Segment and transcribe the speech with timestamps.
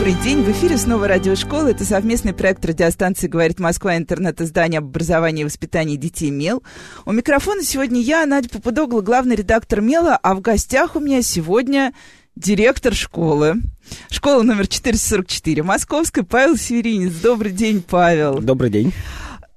[0.00, 1.68] Добрый день, в эфире снова радиошкола.
[1.68, 6.62] Это совместный проект радиостанции «Говорит Москва» интернет-издание об образовании и воспитании детей «Мел».
[7.04, 11.92] У микрофона сегодня я, Надя Попудогла, главный редактор «Мела», а в гостях у меня сегодня
[12.34, 13.56] директор школы.
[14.08, 17.12] Школа номер 444, Московская, Павел Северинец.
[17.16, 18.38] Добрый день, Павел.
[18.38, 18.94] Добрый день.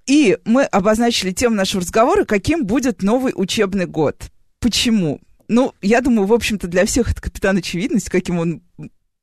[0.07, 4.23] И мы обозначили тему нашего разговора, каким будет новый учебный год.
[4.59, 5.21] Почему?
[5.48, 8.62] Ну, я думаю, в общем-то, для всех это капитан очевидность, каким он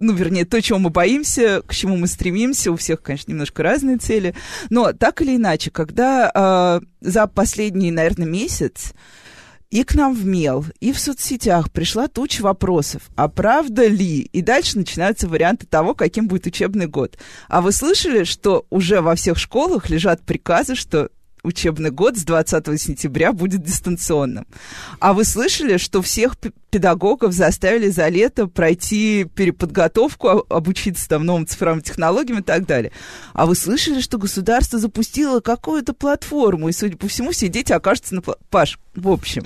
[0.00, 3.98] ну, вернее, то, чего мы боимся, к чему мы стремимся, у всех, конечно, немножко разные
[3.98, 4.34] цели,
[4.70, 8.94] но так или иначе, когда э, за последний, наверное, месяц
[9.70, 13.02] и к нам в МЕЛ, и в соцсетях пришла туча вопросов.
[13.14, 14.20] А правда ли?
[14.20, 17.18] И дальше начинаются варианты того, каким будет учебный год.
[17.48, 21.10] А вы слышали, что уже во всех школах лежат приказы, что
[21.42, 24.46] учебный год с 20 сентября будет дистанционным.
[24.98, 26.36] А вы слышали, что всех
[26.70, 32.92] педагогов заставили за лето пройти переподготовку, обучиться там новым цифровым технологиям и так далее?
[33.32, 38.14] А вы слышали, что государство запустило какую-то платформу, и, судя по всему, все дети окажутся
[38.14, 38.22] на...
[38.50, 39.44] Паш, в общем,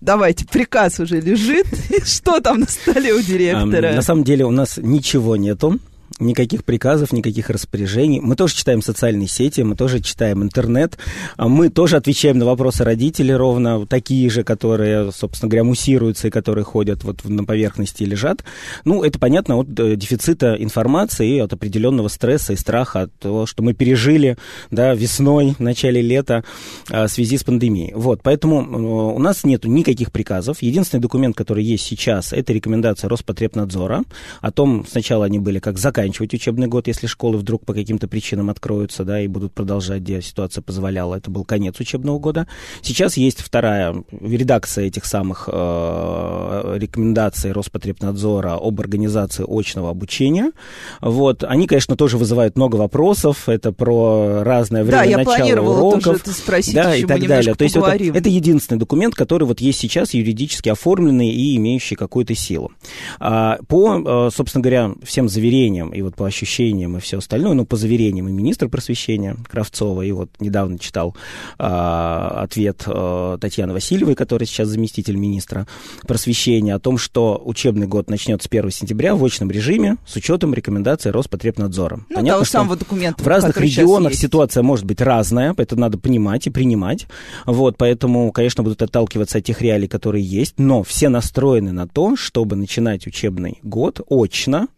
[0.00, 1.66] давайте, приказ уже лежит.
[2.04, 3.92] Что там на столе у директора?
[3.92, 5.78] На самом деле у нас ничего нету
[6.18, 8.20] никаких приказов, никаких распоряжений.
[8.20, 10.98] Мы тоже читаем социальные сети, мы тоже читаем интернет,
[11.36, 16.30] а мы тоже отвечаем на вопросы родителей ровно такие же, которые, собственно говоря, муссируются и
[16.30, 18.44] которые ходят вот на поверхности и лежат.
[18.84, 23.62] Ну, это понятно от э, дефицита информации, от определенного стресса и страха, от того, что
[23.62, 24.36] мы пережили
[24.70, 26.44] да, весной, в начале лета
[26.90, 27.92] а, в связи с пандемией.
[27.94, 30.62] Вот, поэтому э, у нас нет никаких приказов.
[30.62, 34.04] Единственный документ, который есть сейчас, это рекомендация Роспотребнадзора
[34.40, 38.06] о том, сначала они были как заканчивать заканчивать учебный год, если школы вдруг по каким-то
[38.06, 41.14] причинам откроются, да, и будут продолжать, где ситуация позволяла.
[41.14, 42.46] Это был конец учебного года.
[42.82, 50.52] Сейчас есть вторая редакция этих самых э, рекомендаций Роспотребнадзора об организации очного обучения.
[51.00, 51.44] Вот.
[51.44, 53.48] Они, конечно, тоже вызывают много вопросов.
[53.48, 56.04] Это про разное время да, я начала уроков.
[56.04, 57.54] Тоже это спросить, да, и так далее.
[57.54, 62.34] То есть это, это единственный документ, который вот есть сейчас юридически оформленный и имеющий какую-то
[62.34, 62.72] силу.
[63.18, 67.64] А, по, э, собственно говоря, всем заверениям и вот по ощущениям и все остальное, ну,
[67.64, 71.16] по заверениям и министра просвещения Кравцова, и вот недавно читал
[71.58, 75.66] а, ответ а, Татьяны Васильевой, которая сейчас заместитель министра
[76.06, 80.54] просвещения, о том, что учебный год начнется с 1 сентября в очном режиме с учетом
[80.54, 81.96] рекомендаций Роспотребнадзора.
[81.96, 85.98] Ну, Понятно, того что самого документа, в разных регионах ситуация может быть разная, это надо
[85.98, 87.06] понимать и принимать.
[87.44, 92.16] Вот, поэтому, конечно, будут отталкиваться от тех реалий, которые есть, но все настроены на то,
[92.16, 94.68] чтобы начинать учебный год очно,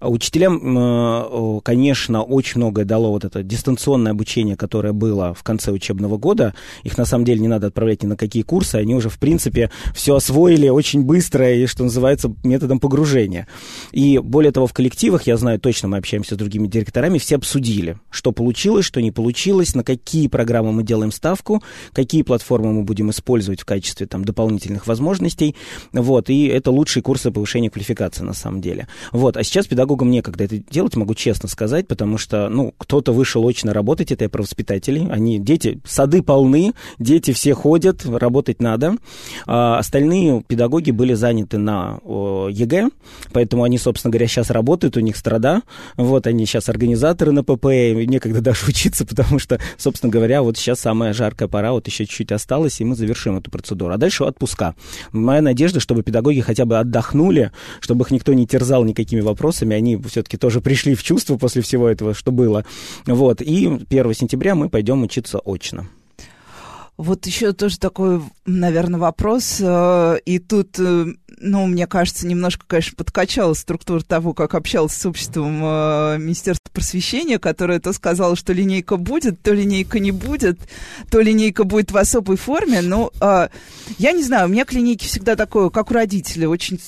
[0.00, 6.16] учителям, э, конечно, очень многое дало вот это дистанционное обучение, которое было в конце учебного
[6.16, 6.54] года.
[6.82, 9.70] Их на самом деле не надо отправлять ни на какие курсы, они уже, в принципе,
[9.94, 13.46] все освоили очень быстро и, что называется, методом погружения.
[13.92, 17.98] И более того, в коллективах, я знаю точно, мы общаемся с другими директорами, все обсудили,
[18.10, 21.62] что получилось, что не получилось, на какие программы мы делаем ставку,
[21.92, 25.56] какие платформы мы будем использовать в качестве там, дополнительных возможностей.
[25.92, 28.88] Вот, и это лучшие курсы повышения квалификации на самом деле.
[29.12, 33.46] Вот, а сейчас педагогам некогда это делать, могу честно сказать, потому что, ну, кто-то вышел
[33.46, 38.96] очно работать, это я про воспитателей, они, дети, сады полны, дети все ходят, работать надо.
[39.46, 42.90] А остальные педагоги были заняты на ЕГЭ,
[43.32, 45.62] поэтому они, собственно говоря, сейчас работают, у них страда,
[45.96, 47.66] вот они сейчас организаторы на ПП,
[48.04, 52.32] некогда даже учиться, потому что, собственно говоря, вот сейчас самая жаркая пора, вот еще чуть-чуть
[52.32, 53.94] осталось, и мы завершим эту процедуру.
[53.94, 54.74] А дальше отпуска.
[55.12, 59.76] Моя надежда, чтобы педагоги хотя бы отдохнули, чтобы их никто не терзал никакими вопросами, вопросами,
[59.76, 62.64] они все-таки тоже пришли в чувство после всего этого, что было.
[63.06, 65.86] Вот, и 1 сентября мы пойдем учиться очно.
[66.96, 69.58] Вот еще тоже такой, наверное, вопрос.
[69.60, 71.06] Э, и тут, э,
[71.40, 77.38] ну, мне кажется, немножко, конечно, подкачала структура того, как общалась с обществом э, Министерства просвещения,
[77.38, 80.58] которое то сказало, что линейка будет, то линейка не будет,
[81.08, 82.82] то линейка будет в особой форме.
[82.82, 83.12] Но
[83.98, 86.80] я не знаю, у меня к линейке всегда такое, как у родителей, очень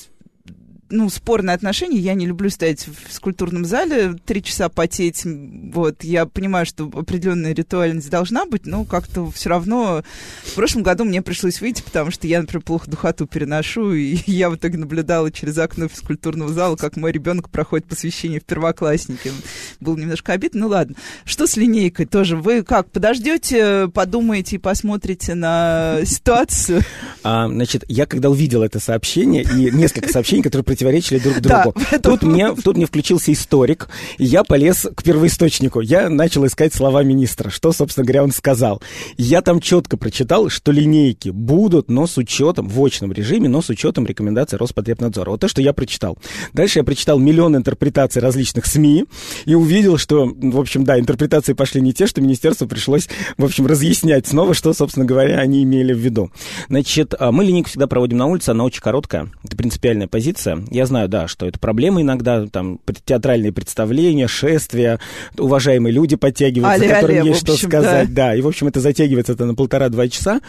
[0.91, 1.99] ну, спорное отношение.
[1.99, 5.23] Я не люблю стоять в физкультурном зале три часа потеть.
[5.25, 10.03] Вот, я понимаю, что определенная ритуальность должна быть, но как-то все равно
[10.43, 14.49] в прошлом году мне пришлось выйти, потому что я, например, плохо духоту переношу, и я
[14.49, 19.31] в итоге наблюдала через окно физкультурного зала, как мой ребенок проходит посвящение в первоклассники.
[19.79, 20.95] Было немножко обидно, ну ладно.
[21.25, 22.35] Что с линейкой тоже?
[22.35, 26.81] Вы как, подождете, подумаете и посмотрите на ситуацию?
[27.23, 31.99] А, значит, я когда увидел это сообщение и несколько сообщений, которые противоречили друг другу, да,
[31.99, 33.87] тут, мне, тут мне включился историк,
[34.17, 35.79] и я полез к первоисточнику.
[35.81, 38.81] Я начал искать слова министра, что, собственно говоря, он сказал.
[39.17, 43.69] Я там четко прочитал, что линейки будут, но с учетом, в очном режиме, но с
[43.69, 45.29] учетом рекомендаций Роспотребнадзора.
[45.31, 46.17] Вот то, что я прочитал.
[46.53, 49.05] Дальше я прочитал миллион интерпретаций различных СМИ
[49.45, 53.07] и увидел, что, в общем, да, интерпретации пошли не те, что министерству пришлось,
[53.37, 56.31] в общем, разъяснять снова, что, собственно говоря, они имели в виду.
[56.69, 60.63] Значит, а, мы линейку всегда проводим на улице, она очень короткая, это принципиальная позиция.
[60.71, 65.01] Я знаю, да, что это проблема иногда, там, театральные представления, шествия,
[65.37, 68.27] уважаемые люди подтягиваются, але, которым але, есть общем, что сказать, да.
[68.27, 70.39] да, и, в общем, это затягивается это на полтора-два часа.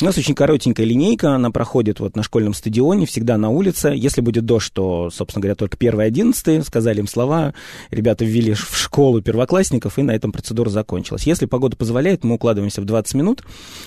[0.00, 3.92] У нас очень коротенькая линейка, она проходит вот на школьном стадионе, всегда на улице.
[3.92, 7.52] Если будет дождь, то, собственно говоря, только первые одиннадцатые, сказали им слова,
[7.90, 11.24] ребята ввели в школу первоклассников, и на этом процедура закончилась.
[11.24, 13.42] Если погода позволяет, мы укладываемся в 20 минут,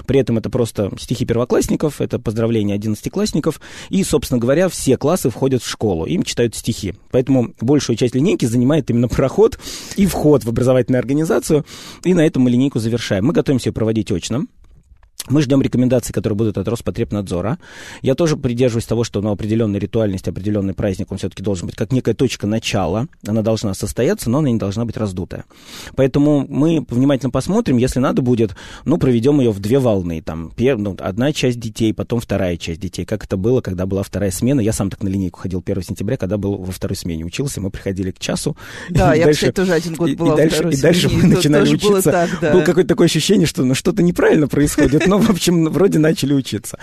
[0.05, 5.63] при этом это просто стихи первоклассников, это поздравления одиннадцатиклассников, и, собственно говоря, все классы входят
[5.63, 6.93] в школу, им читают стихи.
[7.11, 9.59] Поэтому большую часть линейки занимает именно проход
[9.97, 11.65] и вход в образовательную организацию,
[12.03, 13.25] и на этом мы линейку завершаем.
[13.25, 14.45] Мы готовимся ее проводить очно.
[15.29, 17.57] Мы ждем рекомендаций, которые будут от Роспотребнадзора.
[18.01, 21.91] Я тоже придерживаюсь того, что ну, определенная ритуальность, определенный праздник, он все-таки должен быть как
[21.91, 23.07] некая точка начала.
[23.25, 25.45] Она должна состояться, но она не должна быть раздутая.
[25.95, 28.55] Поэтому мы внимательно посмотрим, если надо будет,
[28.85, 30.21] ну, проведем ее в две волны.
[30.21, 33.05] Там, пер, ну, одна часть детей, потом вторая часть детей.
[33.05, 34.61] Как это было, когда была вторая смена.
[34.61, 37.61] Я сам так на линейку ходил 1 сентября, когда был во второй смене учился.
[37.61, 38.55] Мы приходили к часу.
[38.89, 41.73] Да, я, дальше, кстати, тоже один год была и, и дальше, и дальше мы начинали
[41.73, 42.11] учиться.
[42.11, 42.53] Так, да.
[42.53, 46.77] Было какое-то такое ощущение, что ну, что-то неправильно происходит, но, в общем, вроде начали учиться.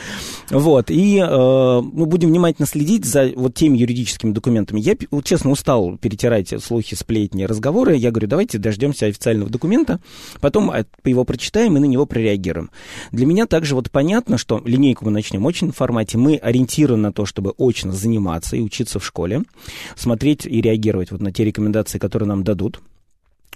[0.51, 4.81] Вот, и э, мы будем внимательно следить за вот теми юридическими документами.
[4.81, 7.97] Я, честно, устал перетирать слухи, сплетни, разговоры.
[7.97, 10.01] Я говорю, давайте дождемся официального документа,
[10.41, 10.73] потом
[11.05, 12.71] его прочитаем и на него прореагируем.
[13.11, 16.19] Для меня также вот понятно, что линейку мы начнем очень в формате.
[16.19, 19.43] Мы ориентированы на то, чтобы очно заниматься и учиться в школе,
[19.97, 22.81] смотреть и реагировать вот на те рекомендации, которые нам дадут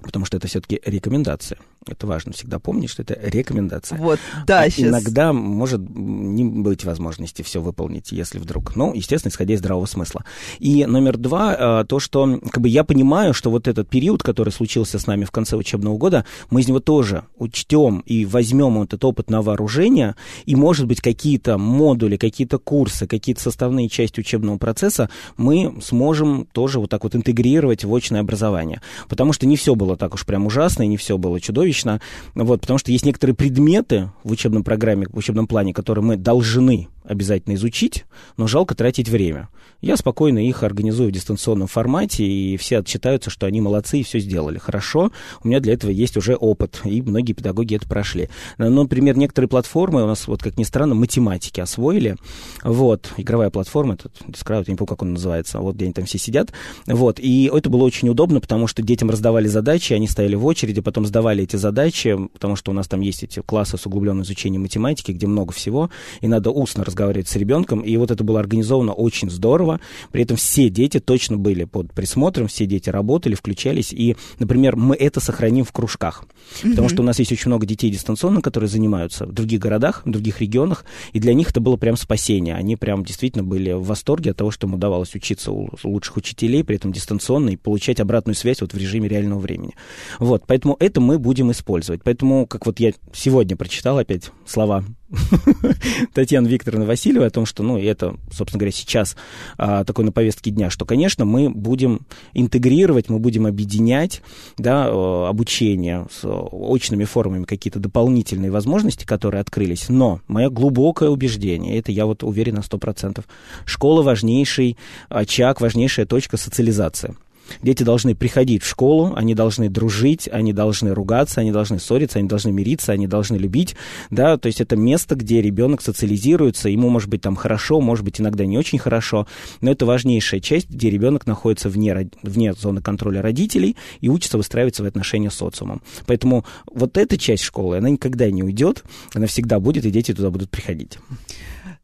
[0.02, 1.58] потому что это все-таки рекомендация.
[1.88, 3.96] Это важно всегда помнить, что это рекомендация.
[3.98, 4.88] Вот, да, а сейчас...
[4.88, 8.74] Иногда может не быть возможности все выполнить, если вдруг.
[8.74, 10.24] Ну, естественно, исходя из здравого смысла.
[10.58, 14.52] И номер два, а, то, что как бы я понимаю, что вот этот период, который
[14.52, 19.04] случился с нами в конце учебного года, мы из него тоже учтем и возьмем этот
[19.04, 25.08] опыт на вооружение, и, может быть, какие-то модули, какие-то курсы, какие-то составные части учебного процесса
[25.36, 28.82] мы сможем тоже вот так вот интегрировать в очное образование.
[29.08, 32.00] Потому что не все было так уж прям ужасно, и не все было чудовищно.
[32.34, 36.88] Вот, потому что есть некоторые предметы в учебном программе, в учебном плане, которые мы должны
[37.06, 38.04] обязательно изучить,
[38.36, 39.48] но жалко тратить время.
[39.80, 44.18] Я спокойно их организую в дистанционном формате, и все отчитаются, что они молодцы и все
[44.18, 45.12] сделали хорошо.
[45.44, 48.28] У меня для этого есть уже опыт, и многие педагоги это прошли.
[48.58, 52.16] Например, некоторые платформы у нас, вот как ни странно, математики освоили.
[52.64, 56.06] Вот, игровая платформа, этот Discraft, я не помню, как он называется, вот где они там
[56.06, 56.52] все сидят.
[56.86, 60.80] Вот, и это было очень удобно, потому что детям раздавали задачи, они стояли в очереди,
[60.80, 64.62] потом сдавали эти задачи, потому что у нас там есть эти классы с углубленным изучением
[64.62, 68.92] математики, где много всего, и надо устно разговаривать с ребенком, и вот это было организовано
[68.92, 69.80] очень здорово,
[70.12, 74.96] при этом все дети точно были под присмотром, все дети работали, включались, и, например, мы
[74.96, 76.24] это сохраним в кружках,
[76.62, 76.70] mm-hmm.
[76.70, 80.10] потому что у нас есть очень много детей дистанционно, которые занимаются в других городах, в
[80.10, 84.30] других регионах, и для них это было прям спасение, они прям действительно были в восторге
[84.32, 88.34] от того, что им удавалось учиться у лучших учителей, при этом дистанционно, и получать обратную
[88.34, 89.74] связь вот в режиме реального времени.
[90.18, 92.02] Вот, поэтому это мы будем использовать.
[92.02, 94.84] Поэтому, как вот я сегодня прочитал опять слова
[96.14, 99.16] Татьяны Викторовны Васильевой о том, что, ну, это, собственно говоря, сейчас
[99.56, 102.00] а, такой на повестке дня, что, конечно, мы будем
[102.34, 104.22] интегрировать, мы будем объединять,
[104.58, 104.86] да,
[105.28, 112.06] обучение с очными формами, какие-то дополнительные возможности, которые открылись, но мое глубокое убеждение, это я
[112.06, 113.24] вот уверен на 100%,
[113.64, 114.76] школа важнейший
[115.08, 117.16] очаг, важнейшая точка социализации.
[117.62, 122.28] Дети должны приходить в школу, они должны дружить, они должны ругаться, они должны ссориться, они
[122.28, 123.76] должны мириться, они должны любить,
[124.10, 128.20] да, то есть это место, где ребенок социализируется, ему может быть там хорошо, может быть
[128.20, 129.26] иногда не очень хорошо,
[129.60, 134.76] но это важнейшая часть, где ребенок находится вне, вне зоны контроля родителей и учится выстраивать
[134.76, 135.82] свои отношения с социумом.
[136.06, 138.84] Поэтому вот эта часть школы, она никогда не уйдет,
[139.14, 140.98] она всегда будет, и дети туда будут приходить.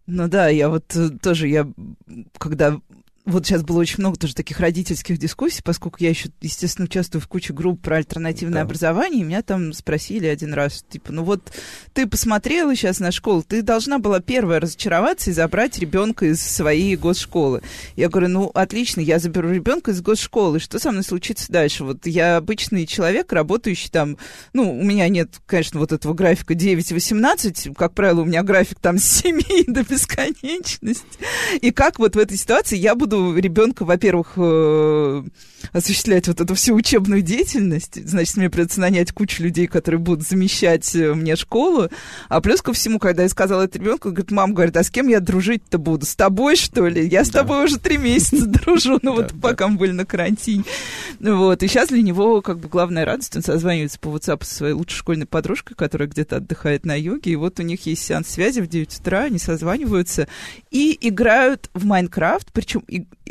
[0.07, 1.71] Ну да, я вот э, тоже, я
[2.39, 2.81] когда
[3.25, 7.29] вот сейчас было очень много тоже таких родительских дискуссий, поскольку я еще, естественно, участвую в
[7.29, 8.63] куче групп про альтернативное да.
[8.63, 11.53] образование, и меня там спросили один раз, типа, ну вот
[11.93, 16.97] ты посмотрела сейчас на школу, ты должна была первая разочароваться и забрать ребенка из своей
[16.97, 17.63] госшколы.
[17.95, 21.85] Я говорю, ну отлично, я заберу ребенка из госшколы, что со мной случится дальше?
[21.85, 24.19] Вот я обычный человек, работающий там,
[24.53, 28.99] ну, у меня нет, конечно, вот этого графика 9-18, как правило, у меня график там
[28.99, 31.07] с 7 до бесконечности.
[31.61, 35.23] И как вот в этой ситуации я буду буду ребенка, во-первых, э,
[35.73, 40.95] осуществлять вот эту всю учебную деятельность, значит, мне придется нанять кучу людей, которые будут замещать
[40.95, 41.89] э, мне школу.
[42.29, 45.09] А плюс ко всему, когда я сказала это ребенку, говорит, мама говорит, а с кем
[45.09, 46.07] я дружить-то буду?
[46.07, 47.07] С тобой, что ли?
[47.07, 47.41] Я с да.
[47.41, 50.65] тобой уже три месяца дружу, ну вот пока мы были на карантине.
[51.21, 54.75] Вот, и сейчас для него как бы главная радость, он созванивается по WhatsApp со своей
[54.75, 58.61] лучшей школьной подружкой, которая где-то отдыхает на йоге, и вот у них есть сеанс связи
[58.61, 60.29] в 9 утра, они созваниваются
[60.71, 62.85] и играют в Майнкрафт, причем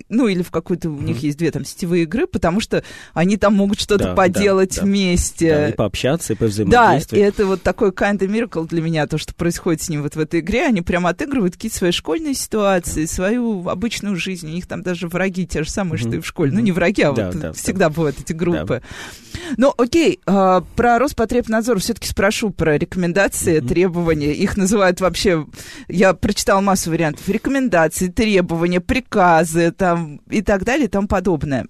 [0.09, 3.55] ну или в какой-то у них есть две там сетевые игры, потому что они там
[3.55, 5.49] могут что-то да, поделать да, вместе.
[5.49, 7.09] Да, и пообщаться, и повзаимодействовать.
[7.09, 10.03] Да, и это вот такой kind of miracle для меня, то, что происходит с ним
[10.03, 10.65] вот в этой игре.
[10.65, 14.47] Они прямо отыгрывают какие-то свои школьные ситуации, свою обычную жизнь.
[14.47, 16.07] У них там даже враги те же самые, mm-hmm.
[16.07, 16.51] что и в школе.
[16.51, 17.95] Ну, не враги, а да, вот да, всегда да.
[17.95, 18.81] бывают эти группы.
[18.81, 19.39] Да.
[19.57, 23.67] Ну, окей, э, про Роспотребнадзор все-таки спрошу про рекомендации, mm-hmm.
[23.67, 24.33] требования.
[24.33, 25.45] Их называют вообще,
[25.87, 31.67] я прочитала массу вариантов, рекомендации, требования, приказы там, и так далее и тому подобное.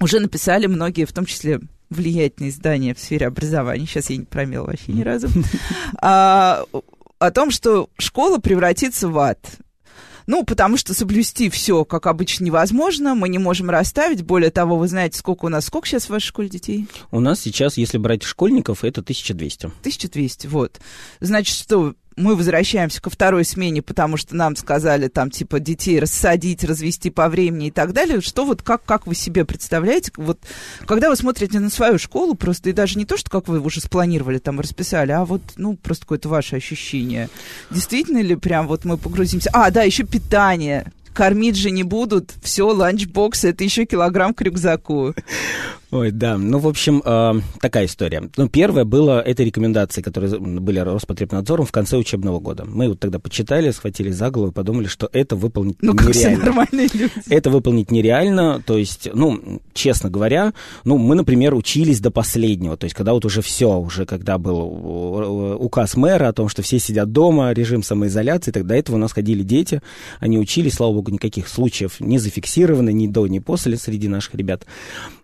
[0.00, 1.60] Уже написали многие, в том числе
[1.90, 5.28] влиятельные издания в сфере образования, сейчас я не промела вообще ни разу,
[6.02, 6.64] а,
[7.18, 9.38] о том, что школа превратится в ад.
[10.26, 13.16] Ну, потому что соблюсти все, как обычно, невозможно.
[13.16, 14.22] Мы не можем расставить.
[14.22, 16.86] Более того, вы знаете, сколько у нас, сколько сейчас в вашей школе детей?
[17.10, 19.66] У нас сейчас, если брать школьников, это 1200.
[19.66, 20.80] 1200, вот.
[21.18, 26.64] Значит, что мы возвращаемся ко второй смене, потому что нам сказали там, типа, детей рассадить,
[26.64, 28.20] развести по времени и так далее.
[28.20, 30.38] Что вот, как, как вы себе представляете, вот,
[30.86, 33.80] когда вы смотрите на свою школу, просто и даже не то, что как вы уже
[33.80, 37.28] спланировали, там, расписали, а вот, ну, просто какое-то ваше ощущение.
[37.70, 39.50] Действительно ли прям вот мы погрузимся?
[39.52, 45.14] А, да, еще питание кормить же не будут, все, ланчбокс, это еще килограмм к рюкзаку.
[45.90, 46.38] Ой, да.
[46.38, 48.30] Ну, в общем, э, такая история.
[48.36, 52.64] Ну, первое было, это рекомендации, которые были Роспотребнадзором в конце учебного года.
[52.64, 56.12] Мы вот тогда почитали, схватили за голову и подумали, что это выполнить ну, нереально.
[56.12, 57.10] Как все нормальные люди.
[57.28, 58.62] Это выполнить нереально.
[58.64, 60.52] То есть, ну, честно говоря,
[60.84, 62.76] ну, мы, например, учились до последнего.
[62.76, 66.78] То есть, когда вот уже все, уже когда был указ мэра о том, что все
[66.78, 69.82] сидят дома, режим самоизоляции, тогда этого у нас ходили дети,
[70.20, 74.66] они учились, слава богу, никаких случаев не зафиксировано ни до, ни после среди наших ребят.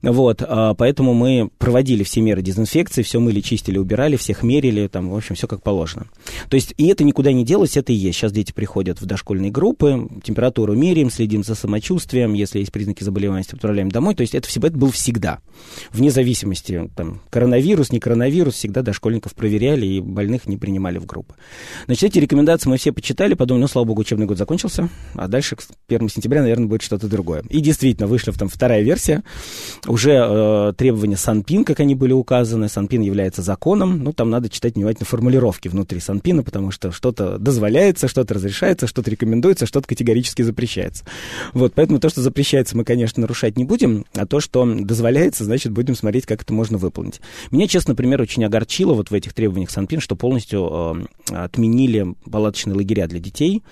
[0.02, 0.42] Вот.
[0.58, 5.14] А, поэтому мы проводили все меры дезинфекции, все мыли, чистили, убирали, всех мерили, там, в
[5.14, 6.06] общем, все как положено.
[6.48, 8.16] То есть, и это никуда не делось, это и есть.
[8.18, 13.44] Сейчас дети приходят в дошкольные группы, температуру меряем, следим за самочувствием, если есть признаки заболевания,
[13.46, 14.14] отправляем домой.
[14.14, 15.40] То есть, это, всегда, это было всегда.
[15.92, 21.34] Вне зависимости, там, коронавирус, не коронавирус, всегда дошкольников проверяли и больных не принимали в группы.
[21.84, 25.56] Значит, эти рекомендации мы все почитали, подумали, ну, слава богу, учебный год закончился, а дальше
[25.56, 27.44] к 1 сентября, наверное, будет что-то другое.
[27.50, 29.22] И действительно, вышла там вторая версия,
[29.86, 32.68] уже э, требования Санпин, как они были указаны.
[32.68, 34.02] Санпин является законом.
[34.02, 39.10] Ну, там надо читать внимательно формулировки внутри Санпина, потому что что-то дозволяется, что-то разрешается, что-то
[39.10, 41.04] рекомендуется, что-то категорически запрещается.
[41.52, 45.72] Вот, поэтому то, что запрещается, мы, конечно, нарушать не будем, а то, что дозволяется, значит,
[45.72, 47.20] будем смотреть, как это можно выполнить.
[47.50, 52.74] Меня, честно, например, очень огорчило вот в этих требованиях Санпин, что полностью э, отменили палаточные
[52.76, 53.62] лагеря для детей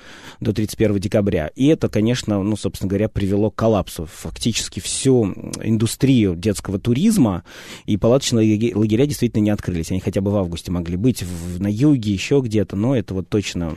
[0.41, 1.51] до 31 декабря.
[1.55, 4.07] И это, конечно, ну, собственно говоря, привело к коллапсу.
[4.07, 5.27] Фактически всю
[5.63, 7.45] индустрию детского детского туризма,
[7.87, 9.91] и палаточные лагеря действительно не открылись.
[9.91, 13.29] Они хотя бы в августе могли быть в, на юге, еще где-то, но это вот
[13.29, 13.75] точно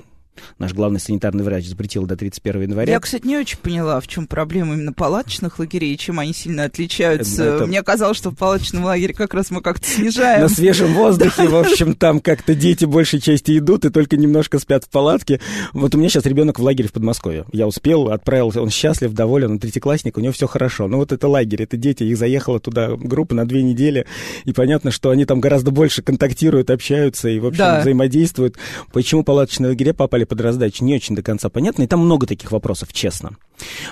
[0.59, 2.93] Наш главный санитарный врач запретил до 31 января.
[2.93, 7.43] Я, кстати, не очень поняла, в чем проблема именно палаточных лагерей, чем они сильно отличаются.
[7.43, 7.67] Это...
[7.67, 10.41] Мне казалось, что в палаточном лагере как раз мы как-то снижаем.
[10.41, 14.83] На свежем воздухе, в общем, там как-то дети большей части идут и только немножко спят
[14.85, 15.39] в палатке.
[15.73, 17.45] Вот у меня сейчас ребенок в лагере в Подмосковье.
[17.51, 20.87] Я успел, отправился, он счастлив, доволен, он третьеклассник, у него все хорошо.
[20.87, 24.05] Но вот это лагерь, это дети, их заехала туда группа на две недели,
[24.45, 27.81] и понятно, что они там гораздо больше контактируют, общаются и, в общем, да.
[27.81, 28.55] взаимодействуют.
[28.91, 32.51] Почему палаточные лагеря попали под раздачу, не очень до конца понятно, и там много таких
[32.51, 33.37] вопросов, честно.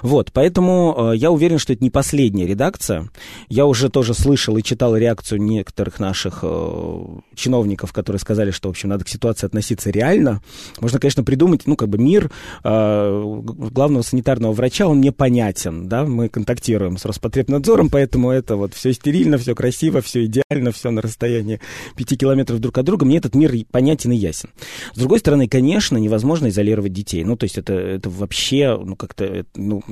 [0.01, 3.09] Вот, поэтому э, я уверен, что это не последняя редакция.
[3.49, 8.71] Я уже тоже слышал и читал реакцию некоторых наших э, чиновников, которые сказали, что, в
[8.71, 10.41] общем, надо к ситуации относиться реально.
[10.79, 12.31] Можно, конечно, придумать, ну, как бы мир
[12.63, 18.93] э, главного санитарного врача, он непонятен, да, мы контактируем с Роспотребнадзором, поэтому это вот все
[18.93, 21.59] стерильно, все красиво, все идеально, все на расстоянии
[21.95, 23.05] пяти километров друг от друга.
[23.05, 24.49] Мне этот мир понятен и ясен.
[24.93, 27.23] С другой стороны, конечно, невозможно невозможно изолировать детей.
[27.23, 29.83] Ну, то есть это, это вообще, ну, как-то, ну,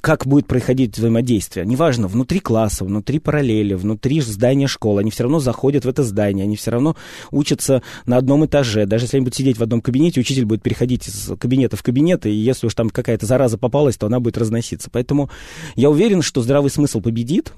[0.00, 1.66] как будет происходить взаимодействие.
[1.66, 6.44] Неважно, внутри класса, внутри параллели, внутри здания школы, они все равно заходят в это здание,
[6.44, 6.96] они все равно
[7.30, 8.86] учатся на одном этаже.
[8.86, 12.26] Даже если они будут сидеть в одном кабинете, учитель будет переходить из кабинета в кабинет,
[12.26, 14.90] и если уж там какая-то зараза попалась, то она будет разноситься.
[14.92, 15.30] Поэтому
[15.76, 17.52] я уверен, что здравый смысл победит,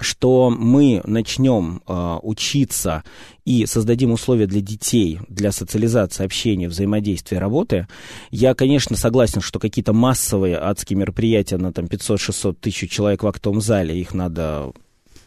[0.00, 3.04] что мы начнем э, учиться
[3.44, 7.86] и создадим условия для детей, для социализации, общения, взаимодействия, работы,
[8.30, 13.60] я, конечно, согласен, что какие-то массовые адские мероприятия на там 500-600 тысяч человек в актовом
[13.60, 14.72] зале, их надо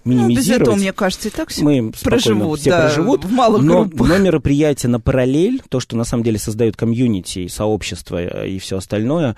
[0.08, 0.48] минимизировать.
[0.48, 3.26] Ну, без этого, мне кажется, и так все Мы проживут, все да, проживут.
[3.26, 4.08] В малых но, группах.
[4.08, 8.60] но мероприятия на параллель, то, что на самом деле создают комьюнити, и сообщество э, и
[8.60, 9.36] все остальное,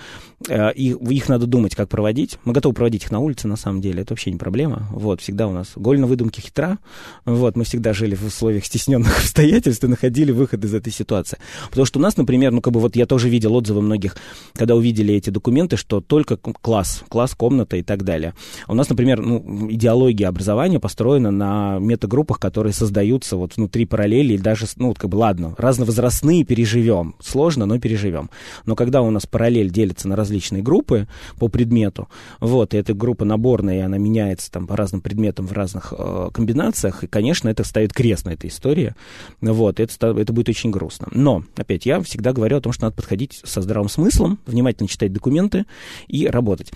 [0.47, 2.37] э, их, их надо думать, как проводить.
[2.45, 4.87] Мы готовы проводить их на улице, на самом деле, это вообще не проблема.
[4.91, 6.77] Вот, всегда у нас голь на выдумке хитра.
[7.25, 11.39] Вот, мы всегда жили в условиях стесненных обстоятельств и находили выход из этой ситуации.
[11.69, 14.15] Потому что у нас, например, ну, как бы вот я тоже видел отзывы многих,
[14.53, 18.33] когда увидели эти документы, что только класс, класс, комната и так далее.
[18.67, 24.33] У нас, например, ну, идеология образования образование построено на метагруппах, которые создаются вот внутри параллели,
[24.33, 27.15] и даже, ну, вот как бы, ладно, разновозрастные переживем.
[27.21, 28.29] Сложно, но переживем.
[28.65, 32.09] Но когда у нас параллель делится на различные группы по предмету,
[32.41, 36.29] вот, и эта группа наборная, и она меняется там по разным предметам в разных э,
[36.33, 38.95] комбинациях, и, конечно, это ставит крест на этой истории,
[39.39, 41.07] вот, это, это будет очень грустно.
[41.11, 45.13] Но, опять, я всегда говорю о том, что надо подходить со здравым смыслом, внимательно читать
[45.13, 45.65] документы
[46.07, 46.71] и работать.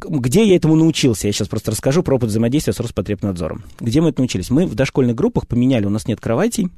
[0.00, 1.28] Где я этому научился?
[1.28, 3.64] Я сейчас просто расскажу про опыт взаимодействия с Роспотребнадзором Роспотребнадзором.
[3.80, 4.50] Где мы это научились?
[4.50, 6.68] Мы в дошкольных группах поменяли, у нас нет кроватей,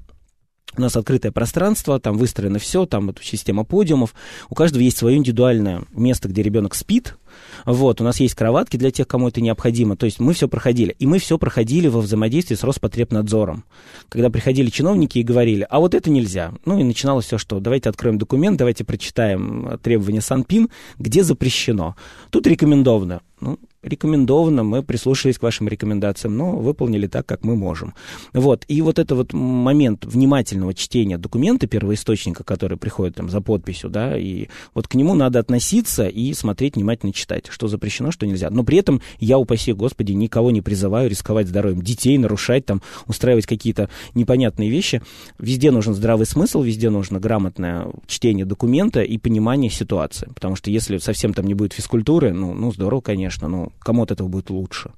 [0.76, 4.14] у нас открытое пространство, там выстроено все, там вот система подиумов.
[4.48, 7.16] У каждого есть свое индивидуальное место, где ребенок спит.
[7.64, 9.96] Вот, у нас есть кроватки для тех, кому это необходимо.
[9.96, 10.94] То есть мы все проходили.
[10.98, 13.64] И мы все проходили во взаимодействии с Роспотребнадзором.
[14.08, 16.52] Когда приходили чиновники и говорили, а вот это нельзя.
[16.64, 20.68] Ну и начиналось все, что давайте откроем документ, давайте прочитаем требования Санпин,
[20.98, 21.96] где запрещено.
[22.30, 23.20] Тут рекомендовано.
[23.40, 27.94] Ну, рекомендовано, мы прислушались к вашим рекомендациям, но выполнили так, как мы можем.
[28.32, 33.90] Вот, и вот это вот момент внимательного чтения документа первоисточника, который приходит там за подписью,
[33.90, 38.50] да, и вот к нему надо относиться и смотреть, внимательно читать, что запрещено, что нельзя.
[38.50, 43.46] Но при этом я, упаси Господи, никого не призываю рисковать здоровьем детей, нарушать там, устраивать
[43.46, 45.02] какие-то непонятные вещи.
[45.38, 50.98] Везде нужен здравый смысл, везде нужно грамотное чтение документа и понимание ситуации, потому что если
[50.98, 54.92] совсем там не будет физкультуры, ну, ну здорово, конечно, но кому от этого будет лучше.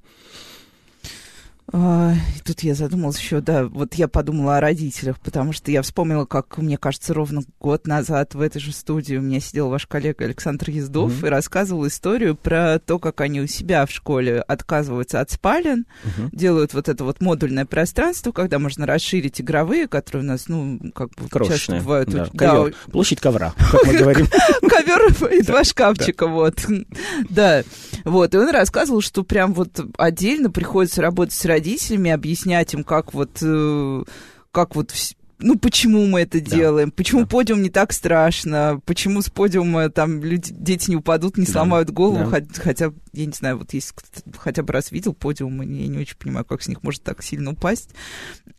[1.73, 6.25] А, тут я задумалась еще, да, вот я подумала о родителях, потому что я вспомнила,
[6.25, 10.25] как, мне кажется, ровно год назад в этой же студии у меня сидел ваш коллега
[10.25, 11.27] Александр Ездов mm-hmm.
[11.27, 16.29] и рассказывал историю про то, как они у себя в школе отказываются от спален, mm-hmm.
[16.33, 21.09] делают вот это вот модульное пространство, когда можно расширить игровые, которые у нас, ну, как
[21.15, 22.09] бы Крошечные, часто бывают.
[22.09, 24.27] Да, ковер, да, площадь ковра, как мы говорим.
[24.61, 26.63] Ковер и два шкафчика, вот.
[27.29, 27.63] Да,
[28.03, 31.54] вот, и он рассказывал, что прям вот отдельно приходится работать с родителями,
[32.11, 34.03] объяснять им, как вот, э,
[34.51, 34.91] как вот
[35.39, 36.55] ну, почему мы это да.
[36.55, 37.27] делаем, почему да.
[37.27, 41.51] подиум не так страшно, почему с подиума там люди, дети не упадут, не да.
[41.51, 42.43] сломают голову, да.
[42.53, 43.93] хотя, я не знаю, вот если
[44.37, 47.51] хотя бы раз видел подиум, я не очень понимаю, как с них может так сильно
[47.51, 47.89] упасть.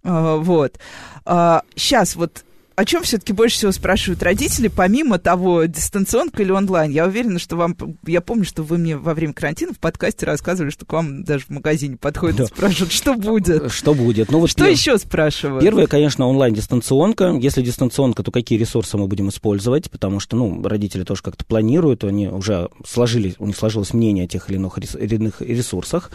[0.03, 0.79] А, вот.
[1.25, 2.45] А, сейчас вот
[2.77, 6.91] о чем все-таки больше всего спрашивают родители, помимо того, дистанционка или онлайн?
[6.91, 7.75] Я уверена, что вам...
[8.07, 11.47] Я помню, что вы мне во время карантина в подкасте рассказывали, что к вам даже
[11.47, 12.45] в магазине подходят да.
[12.45, 13.73] и спрашивают, что будет.
[13.73, 14.31] Что будет?
[14.31, 14.73] Ну, вот что пер...
[14.73, 15.65] еще спрашивают?
[15.65, 17.39] Первое, конечно, онлайн-дистанционка.
[17.41, 19.91] Если дистанционка, то какие ресурсы мы будем использовать?
[19.91, 24.29] Потому что, ну, родители тоже как-то планируют, они уже сложили, у них сложилось мнение о
[24.29, 26.11] тех или иных ресурсах.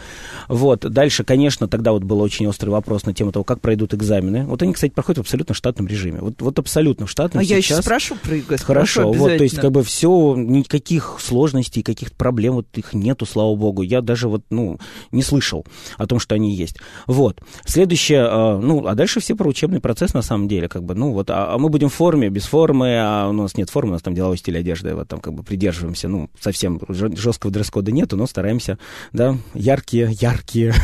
[0.46, 0.80] Вот.
[0.88, 4.44] Дальше, конечно, тогда вот был очень острый вопрос на тему того, как пройдут экзамены.
[4.44, 6.20] Вот они, кстати, проходят в абсолютно штатном режиме.
[6.20, 7.50] Вот, вот вот абсолютно в штатном а сейчас.
[7.50, 8.58] я еще спрошу про ЕГЭ.
[8.58, 13.54] Хорошо, вот, то есть как бы все, никаких сложностей, каких-то проблем вот их нету, слава
[13.56, 13.82] богу.
[13.82, 14.78] Я даже вот, ну,
[15.10, 15.64] не слышал
[15.96, 16.76] о том, что они есть.
[17.06, 17.40] Вот.
[17.64, 21.12] Следующее, а, ну, а дальше все про учебный процесс на самом деле, как бы, ну,
[21.12, 23.92] вот, а, а мы будем в форме, без формы, а у нас нет формы, у
[23.94, 28.16] нас там деловой стиль одежды, вот там как бы придерживаемся, ну, совсем жесткого дресс-кода нету,
[28.16, 28.78] но стараемся,
[29.12, 30.74] да, яркие, яркие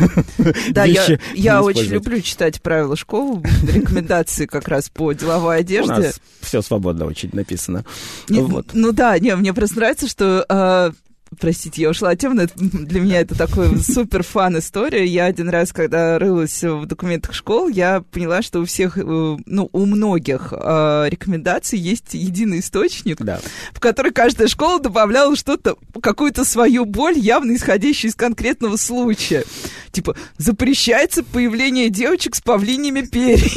[0.70, 5.92] Да, я, я очень люблю читать правила школы, рекомендации как раз по деловой одежде.
[5.92, 7.84] У нас все свободно очень написано.
[8.28, 8.70] Не, вот.
[8.72, 10.92] Ну да, не, мне просто нравится, что э,
[11.38, 15.04] Простите, я ушла от темы, для меня это такой супер фан история.
[15.04, 19.68] Я один раз, когда рылась в документах школ, я поняла, что у всех, э, ну,
[19.72, 23.40] у многих э, рекомендаций есть единый источник, да.
[23.72, 29.44] в который каждая школа добавляла что-то, какую-то свою боль, явно исходящую из конкретного случая.
[29.92, 33.50] Типа, запрещается появление девочек с павлиньями перьями.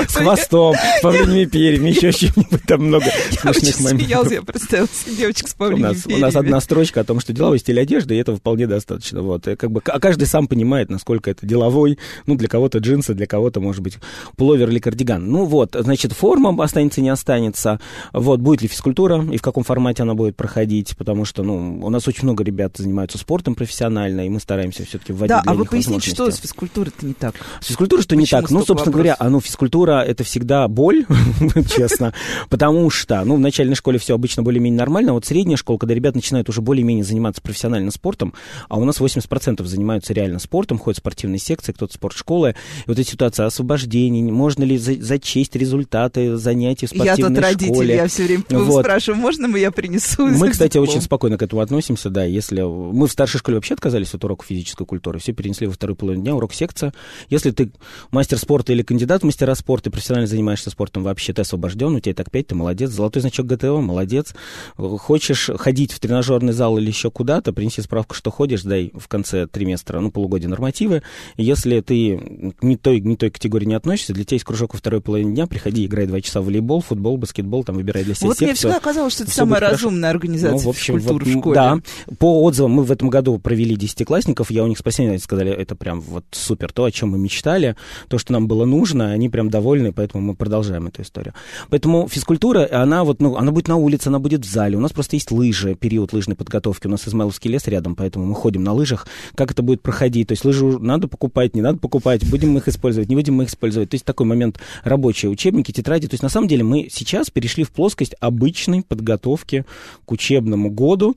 [0.08, 3.80] С хвостом, с павлиними перьями, еще чем-нибудь там много смешных моментов.
[3.80, 6.18] Я смеялся, я представила девочек с павлиними перьями.
[6.18, 9.22] У нас одна строчка о том, что деловой стиль одежды, и этого вполне достаточно.
[9.22, 9.44] Вот.
[9.44, 11.98] Как бы, а каждый сам понимает, насколько это деловой.
[12.26, 13.98] Ну, для кого-то джинсы, для кого-то, может быть,
[14.36, 15.30] пуловер или кардиган.
[15.30, 17.80] Ну вот, значит, форма останется, не останется.
[18.12, 21.90] Вот, будет ли физкультура и в каком формате она будет проходить, потому что, ну, у
[21.90, 25.64] нас очень много ребят занимаются спортом профессионально, и мы стараемся все-таки вводить Да, а вы
[25.64, 27.34] поясните, что с физкультурой-то не так?
[27.60, 28.50] С физкультурой что не Почему так?
[28.50, 29.21] Ну, собственно говоря, вопросов?
[29.22, 31.06] А, ну, физкультура это всегда боль,
[31.76, 32.12] честно,
[32.50, 35.94] потому что, ну, в начальной школе все обычно более-менее нормально, а вот средняя школа, когда
[35.94, 38.34] ребят начинают уже более-менее заниматься профессионально спортом,
[38.68, 42.98] а у нас 80% занимаются реально спортом, ходят в спортивные секции, кто-то спортшколы, и вот
[42.98, 47.94] эта ситуация освобождений, можно ли за- зачесть результаты занятий в Я спортивной тут родитель, школе.
[47.94, 48.80] я все время Вот.
[48.82, 50.26] спрашиваю, можно мы я принесу?
[50.26, 52.24] Мы, кстати, очень спокойно к этому относимся, да.
[52.24, 55.94] Если мы в старшей школе вообще отказались от урока физической культуры, все перенесли во вторую
[55.94, 56.92] половину дня урок секция.
[57.30, 57.70] Если ты
[58.10, 62.00] мастер спорта или кандидат в мастера спорта, и профессионально занимаешься спортом, вообще ты освобожден, у
[62.00, 62.90] тебя так пять, ты молодец.
[62.90, 64.34] Золотой значок ГТО, молодец.
[64.76, 69.46] Хочешь ходить в тренажерный зал или еще куда-то, принеси справку, что ходишь, дай в конце
[69.46, 71.02] триместра, ну, полугодия нормативы.
[71.36, 74.78] И если ты не той, не той категории не относишься, для тебя есть кружок во
[74.78, 78.28] второй половине дня, приходи, играй два часа в волейбол, футбол, баскетбол, там, выбирай для себя
[78.28, 78.70] Вот мне секцию.
[78.70, 79.84] всегда казалось, что это самая будет хорошо.
[79.86, 81.54] разумная организация Ну, в общем, вот, в школе.
[81.54, 81.78] Да,
[82.18, 86.00] по отзывам мы в этом году провели десятиклассников, я у них они сказали, это прям
[86.00, 87.76] вот супер, то, о чем мы мечтали,
[88.08, 91.34] то, что нам было нужно, они прям довольны, поэтому мы продолжаем эту историю.
[91.70, 94.92] Поэтому физкультура, она вот, ну, она будет на улице, она будет в зале, у нас
[94.92, 98.72] просто есть лыжи, период лыжной подготовки, у нас Измайловский лес рядом, поэтому мы ходим на
[98.72, 102.58] лыжах, как это будет проходить, то есть лыжи надо покупать, не надо покупать, будем мы
[102.58, 106.14] их использовать, не будем мы их использовать, то есть такой момент рабочие учебники, тетради, то
[106.14, 109.64] есть на самом деле мы сейчас перешли в плоскость обычной подготовки
[110.04, 111.16] к учебному году,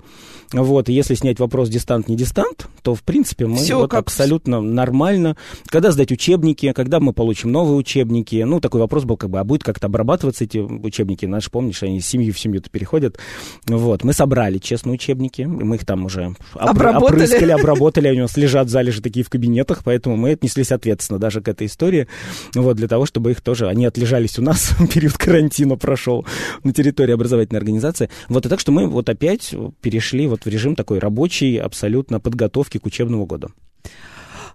[0.51, 4.01] вот, и если снять вопрос дистант, не дистант, то, в принципе, мы Всё вот как
[4.01, 5.35] абсолютно нормально.
[5.67, 9.43] Когда сдать учебники, когда мы получим новые учебники, ну, такой вопрос был, как бы, а
[9.43, 13.17] будет как-то обрабатываться эти учебники, наши, помнишь, они из семьи в семью-то переходят,
[13.65, 17.15] вот, мы собрали, честно, учебники, мы их там уже Обработали.
[17.15, 21.41] опрыскали, обработали, они у нас лежат залежи такие в кабинетах, поэтому мы отнеслись ответственно даже
[21.41, 22.07] к этой истории,
[22.53, 26.25] вот, для того, чтобы их тоже, они отлежались у нас, период карантина прошел
[26.63, 30.75] на территории образовательной организации, вот, и так что мы вот опять перешли вот в режим
[30.75, 33.49] такой рабочий, абсолютно подготовки к учебному году.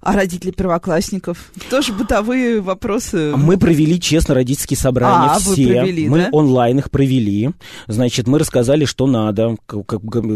[0.01, 1.53] А родители первоклассников?
[1.69, 3.35] Тоже бытовые вопросы.
[3.37, 5.67] Мы провели, честно, родительские собрания А, вы все.
[5.67, 6.29] провели, мы да?
[6.33, 7.51] онлайн их провели.
[7.87, 9.87] Значит, мы рассказали, что надо, как,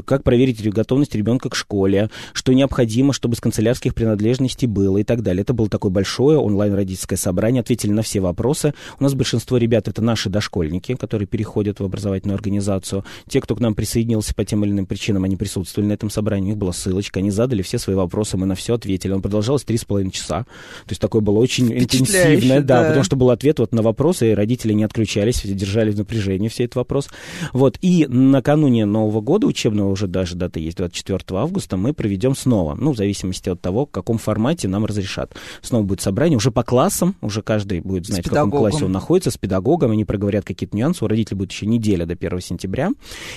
[0.05, 5.22] как- проверить готовность ребенка к школе, что необходимо, чтобы с канцелярских принадлежностей было и так
[5.22, 5.40] далее.
[5.40, 7.61] Это было такое большое онлайн-родительское собрание.
[7.61, 8.74] Ответили на все вопросы.
[9.00, 13.03] У нас большинство ребят это наши дошкольники, которые переходят в образовательную организацию.
[13.31, 16.44] Те, кто к нам присоединился по тем или иным причинам, они присутствовали на этом собрании.
[16.44, 19.12] У них была ссылочка, они задали все свои вопросы, мы на все ответили.
[19.12, 20.45] Он продолжался с половиной часа.
[20.85, 22.88] То есть такое было очень интенсивное, да, да.
[22.88, 26.64] потому что был ответ вот на вопросы, и родители не отключались, держали в напряжении все
[26.64, 27.09] этот вопрос.
[27.53, 32.75] Вот, и накануне Нового года учебного, уже даже дата есть, 24 августа, мы проведем снова,
[32.75, 35.35] ну, в зависимости от того, в каком формате нам разрешат.
[35.62, 39.31] Снова будет собрание уже по классам, уже каждый будет знать, в каком классе он находится,
[39.31, 42.90] с педагогом, они проговорят какие-то нюансы, у родителей будет еще неделя до 1 сентября,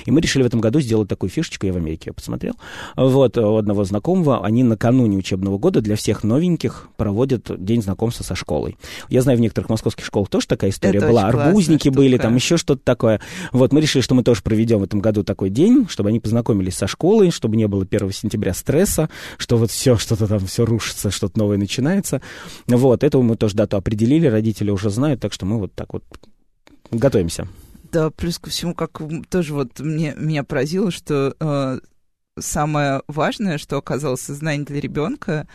[0.06, 2.54] и мы решили в этом году сделать такую фишечку, я в Америке ее посмотрел,
[2.96, 8.36] вот, у одного знакомого, они накануне учебного года для всех новеньких проводят день знакомства со
[8.36, 8.78] школой.
[9.10, 12.24] Я знаю, в некоторых московских школах тоже такая история Это была, арбузники были, штука.
[12.24, 13.22] там еще что-то такое.
[13.52, 16.76] Вот, мы решили, что мы тоже проведем в этом году такой день, чтобы они познакомились
[16.76, 21.12] со школой, чтобы не было 1 сентября стресса, что вот все, что-то там все рушится,
[21.12, 22.22] что-то новое начинается.
[22.68, 26.04] Вот, этого мы тоже дату определили, родители уже знают, так что мы вот так вот
[26.92, 27.48] готовимся.
[27.92, 31.80] Да, плюс ко всему, как тоже вот мне, меня поразило, что э,
[32.40, 35.48] самое важное, что оказалось сознание для ребенка,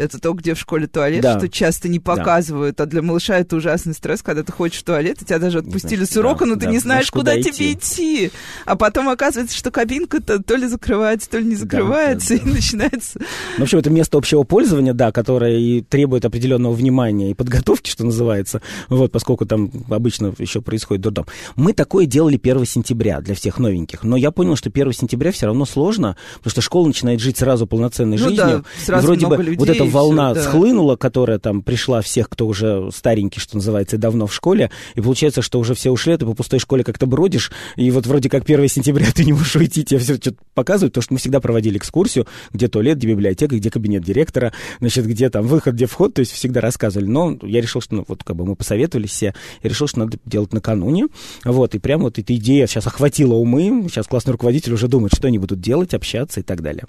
[0.00, 1.38] это то, где в школе туалет, Да.
[1.38, 5.20] что часто не показывают, а для малыша это ужасный стресс, когда ты ходишь в туалет,
[5.22, 7.42] и тебя даже отпустили знаешь, с урока, да, но ты да, не знаешь, куда, куда
[7.50, 8.30] тебе идти.
[8.66, 12.50] А потом оказывается, что кабинка-то то ли закрывается, то ли не Да, закрывается, да, да.
[12.50, 13.18] и начинается...
[13.18, 17.90] Ну, в общем, это место общего пользования, да, которое и требует определенного внимания и подготовки,
[17.90, 21.26] что называется, вот, поскольку там обычно еще происходит дурдом.
[21.56, 25.46] Мы такое делали 1 сентября для всех новеньких, но я понял, что 1 сентября все
[25.46, 28.64] равно сложно, потому что школа начинает жить сразу полноценной Ну жизнью.
[28.64, 30.48] да, сразу и вроде много бы людей, вот эта и волна всё, да.
[30.48, 35.42] схлынула, которая там пришла всех, кто уже старенький, что называется, давно в школе, и получается,
[35.42, 38.44] что уже все ушли, а ты по пустой школе как-то бродишь, и вот вроде как
[38.44, 41.78] 1 сентября ты не можешь уйти, тебе все что-то показывают, потому что мы всегда проводили
[41.78, 46.20] экскурсию, где туалет, где библиотека, где кабинет директора, значит, где там выход, где вход, то
[46.20, 47.08] есть всегда рассказывали.
[47.08, 50.18] Но я решил, что, ну, вот как бы мы посоветовались все, и решил, что надо
[50.24, 51.08] делать накануне,
[51.44, 55.28] вот, и прям вот эта идея сейчас охватила умы, сейчас классный руководитель уже думает, что
[55.28, 56.84] они будут делать, общаться и так далее.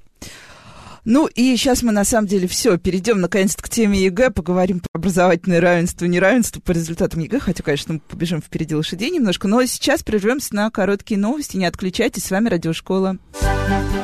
[1.04, 4.90] Ну и сейчас мы на самом деле все, перейдем наконец-то к теме ЕГЭ, поговорим про
[4.94, 10.04] образовательное равенство, неравенство по результатам ЕГЭ, хотя, конечно, мы побежим впереди лошадей немножко, но сейчас
[10.04, 13.18] прервемся на короткие новости, не отключайтесь, с вами Радиошкола.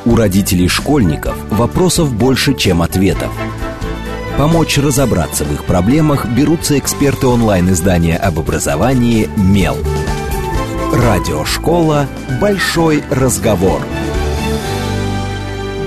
[0.04, 3.32] У родителей школьников вопросов больше, чем ответов.
[4.36, 9.76] Помочь разобраться в их проблемах берутся эксперты онлайн-издания об образовании «Мел».
[10.92, 12.08] Радиошкола
[12.40, 13.82] «Большой разговор».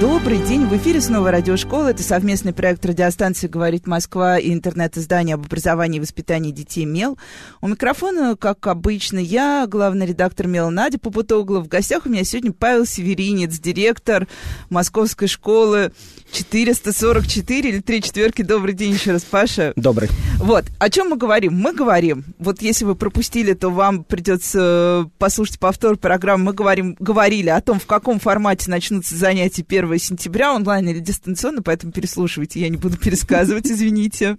[0.01, 1.89] Добрый день, в эфире снова радиошкола.
[1.89, 7.19] Это совместный проект радиостанции «Говорит Москва» и интернет-издание об образовании и воспитании детей «Мел».
[7.61, 11.59] У микрофона, как обычно, я, главный редактор «Мела» Надя Попутогла.
[11.59, 14.27] В гостях у меня сегодня Павел Северинец, директор
[14.71, 15.91] Московской школы
[16.31, 18.41] 444 или три четверки.
[18.41, 19.71] Добрый день еще раз, Паша.
[19.75, 20.09] Добрый.
[20.37, 21.53] Вот, о чем мы говорим?
[21.53, 26.45] Мы говорим, вот если вы пропустили, то вам придется послушать повтор программы.
[26.45, 31.61] Мы говорим, говорили о том, в каком формате начнутся занятия 1 сентября, онлайн или дистанционно,
[31.61, 34.37] поэтому переслушивайте, я не буду пересказывать, извините.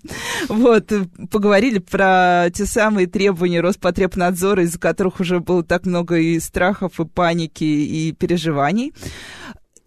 [0.49, 0.93] Вот,
[1.31, 7.05] поговорили про те самые требования Роспотребнадзора, из-за которых уже было так много и страхов, и
[7.05, 8.93] паники, и переживаний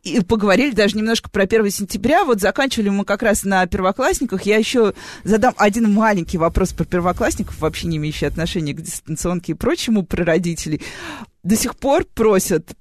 [0.06, 2.24] и поговорили даже немножко про 1 сентября.
[2.24, 4.44] Вот заканчивали мы как раз на первоклассниках.
[4.44, 9.56] Я еще задам один маленький вопрос про первоклассников, вообще не имеющий отношения к дистанционке и
[9.56, 10.82] прочему, про родителей.
[11.44, 12.76] До сих пор просят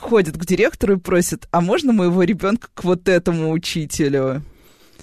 [0.00, 4.42] ходят к директору и просят, а можно моего ребенка к вот этому учителю?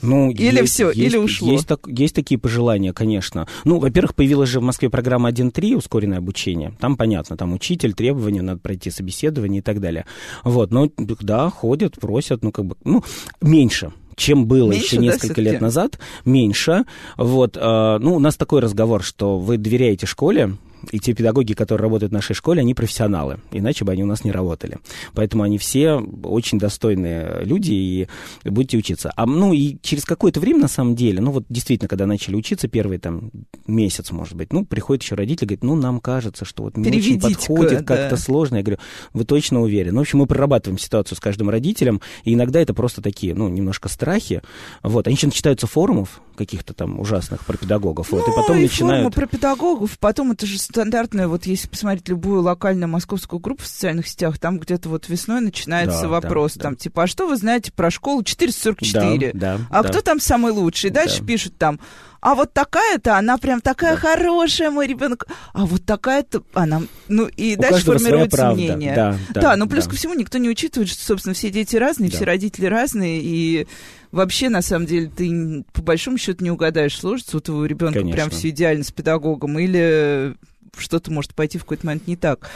[0.01, 1.51] Ну, или есть, все, есть, или ушло.
[1.51, 3.47] Есть, так, есть такие пожелания, конечно.
[3.65, 6.73] Ну, во-первых, появилась же в Москве программа 1.3, ускоренное обучение.
[6.79, 10.05] Там понятно, там учитель, требования, надо пройти собеседование и так далее.
[10.43, 13.03] Вот, ну, да, ходят, просят, ну, как бы, ну,
[13.41, 16.85] меньше чем было меньше, еще несколько да, лет назад, меньше.
[17.17, 20.57] Вот, э, ну, у нас такой разговор, что вы доверяете школе,
[20.89, 24.23] и те педагоги, которые работают в нашей школе, они профессионалы, иначе бы они у нас
[24.23, 24.79] не работали.
[25.13, 28.07] Поэтому они все очень достойные люди, и
[28.45, 29.11] будете учиться.
[29.15, 32.67] А, ну, и через какое-то время, на самом деле, ну, вот действительно, когда начали учиться,
[32.67, 33.31] первый там
[33.67, 37.19] месяц, может быть, ну, приходит еще родитель, говорит, ну, нам кажется, что вот не очень
[37.19, 37.95] подходит, да.
[37.95, 38.57] как-то сложно.
[38.57, 38.79] Я говорю,
[39.13, 39.93] вы точно уверены?
[39.93, 43.49] Ну, в общем, мы прорабатываем ситуацию с каждым родителем, и иногда это просто такие, ну,
[43.49, 44.41] немножко страхи.
[44.83, 48.61] Вот, они еще начитаются форумов каких-то там ужасных про педагогов, ну, вот, и потом и
[48.63, 49.13] начинают...
[49.13, 54.07] про педагогов, потом это же стандартная, вот если посмотреть любую локальную московскую группу в социальных
[54.07, 56.79] сетях, там где-то вот весной начинается да, вопрос, да, там, да.
[56.79, 59.31] типа, а что вы знаете про школу 444?
[59.33, 59.89] Да, да, а да.
[59.89, 60.89] кто там самый лучший?
[60.89, 61.27] И дальше да.
[61.27, 61.79] пишут там,
[62.21, 63.99] а вот такая-то, она прям такая да.
[63.99, 65.25] хорошая, мой ребенок.
[65.53, 68.93] А вот такая-то, она, ну и У дальше формируется мнение.
[68.95, 69.89] Да, да, да, но плюс да.
[69.89, 72.15] ко всему никто не учитывает, что, собственно, все дети разные, да.
[72.15, 73.67] все родители разные, и
[74.11, 78.15] вообще, на самом деле, ты по большому счету не угадаешь, сложится у твоего ребенка Конечно.
[78.15, 80.35] прям все идеально с педагогом, или
[80.77, 82.49] что-то может пойти в какой-то момент не так.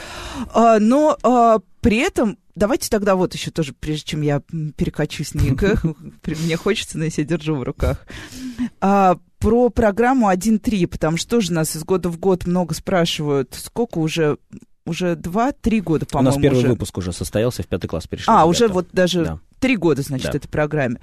[0.54, 4.42] А, но а, при этом давайте тогда вот еще тоже, прежде чем я
[4.76, 5.76] перекачусь на ЕГЭ,
[6.44, 8.06] мне хочется, но я себя держу в руках.
[8.80, 13.98] А, про программу 1.3, потому что тоже нас из года в год много спрашивают, сколько
[13.98, 14.38] уже
[14.86, 16.30] уже два-три года, по-моему.
[16.30, 16.68] У нас первый уже.
[16.68, 18.26] выпуск уже состоялся, в пятый класс перешли.
[18.28, 18.46] А, ребята.
[18.46, 19.40] уже вот даже да.
[19.60, 20.38] Три года, значит, да.
[20.38, 20.98] этой программе.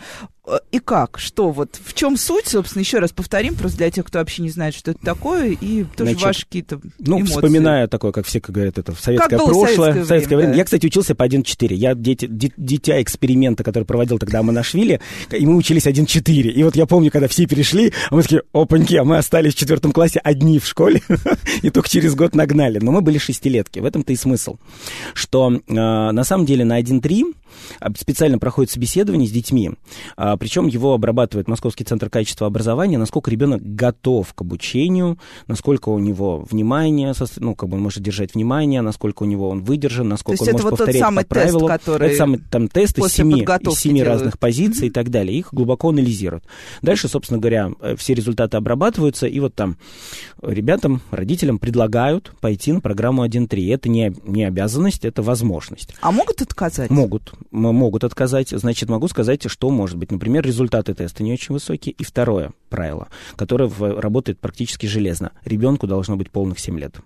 [0.46, 1.20] Э, и как?
[1.20, 1.52] Что?
[1.52, 4.76] Вот в чем суть, собственно, еще раз повторим, просто для тех, кто вообще не знает,
[4.76, 7.34] что это такое, и тоже Значит, ваши какие-то Ну, эмоции.
[7.34, 10.52] вспоминаю такое, как все как говорят, это в советское как прошлое, советское, советское время.
[10.52, 10.58] Да.
[10.58, 11.74] Я, кстати, учился по 1.4.
[11.74, 15.00] Я дети, дитя эксперимента, который проводил тогда Монашвили,
[15.32, 16.32] и мы учились 1.4.
[16.50, 19.58] И вот я помню, когда все перешли, а мы такие, опаньки, а мы остались в
[19.58, 21.02] четвертом классе одни в школе,
[21.62, 22.80] и только через год нагнали.
[22.80, 24.58] Но мы были шестилетки, в этом-то и смысл.
[25.14, 27.34] Что э, на самом деле на 1.3
[27.98, 29.72] специально проходит собеседование с детьми,
[30.18, 35.90] э, причем его обрабатывают отрабатывает Московский центр качества образования, насколько ребенок готов к обучению, насколько
[35.90, 40.10] у него внимание, ну, как бы он может держать внимание, насколько у него он выдержан,
[40.10, 41.68] насколько он может вот повторять тот самый по тест, правилам.
[41.68, 44.92] Который это самый там тест из семи, из семи разных позиций mm-hmm.
[44.92, 45.38] и так далее.
[45.38, 46.44] Их глубоко анализируют.
[46.82, 49.78] Дальше, собственно говоря, э, все результаты обрабатываются, и вот там
[50.42, 53.74] ребятам, родителям предлагают пойти на программу 1.3.
[53.74, 55.94] Это не, не обязанность, это возможность.
[56.02, 56.90] А могут отказать?
[56.90, 57.34] Могут.
[57.52, 58.33] Могут отказать.
[58.42, 60.12] Значит, могу сказать, что может быть.
[60.12, 61.94] Например, результаты теста не очень высокие.
[61.98, 63.70] И второе правило, которое
[64.00, 65.32] работает практически железно.
[65.46, 66.98] Ребенку должно быть полных 7 лет.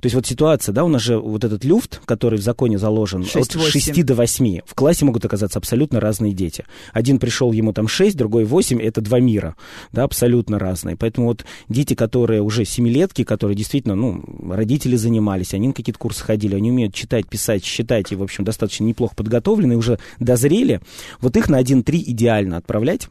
[0.00, 3.24] То есть вот ситуация, да, у нас же вот этот люфт, который в законе заложен
[3.24, 4.60] 6, от 6 до 8.
[4.66, 6.64] В классе могут оказаться абсолютно разные дети.
[6.92, 9.56] Один пришел, ему там 6, другой 8, это два мира,
[9.92, 10.96] да, абсолютно разные.
[10.96, 16.24] Поэтому вот дети, которые уже семилетки, которые действительно, ну, родители занимались, они на какие-то курсы
[16.24, 20.80] ходили, они умеют читать, писать, считать и, в общем, достаточно неплохо подготовлены, уже дозрели,
[21.20, 23.08] вот их на 1-3 идеально отправлять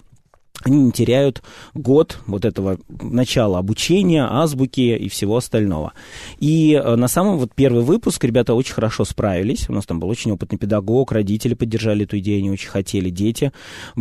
[0.64, 5.94] они не теряют год вот этого начала обучения, азбуки и всего остального.
[6.40, 9.70] И э, на самом вот первый выпуск ребята очень хорошо справились.
[9.70, 13.52] У нас там был очень опытный педагог, родители поддержали эту идею, они очень хотели, дети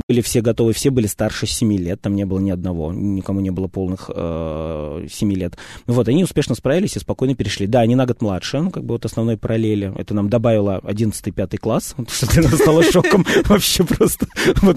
[0.09, 3.51] были все готовы, все были старше 7 лет, там не было ни одного, никому не
[3.51, 5.57] было полных э, 7 лет.
[5.87, 7.67] Вот, они успешно справились и спокойно перешли.
[7.67, 9.93] Да, они на год младше, ну, как бы вот основной параллели.
[9.97, 14.27] Это нам добавило 11-5 класс, что для нас стало шоком вообще просто.
[14.63, 14.77] Вот,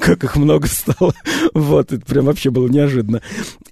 [0.00, 1.12] как их много стало.
[1.54, 3.22] Вот, это прям вообще было неожиданно.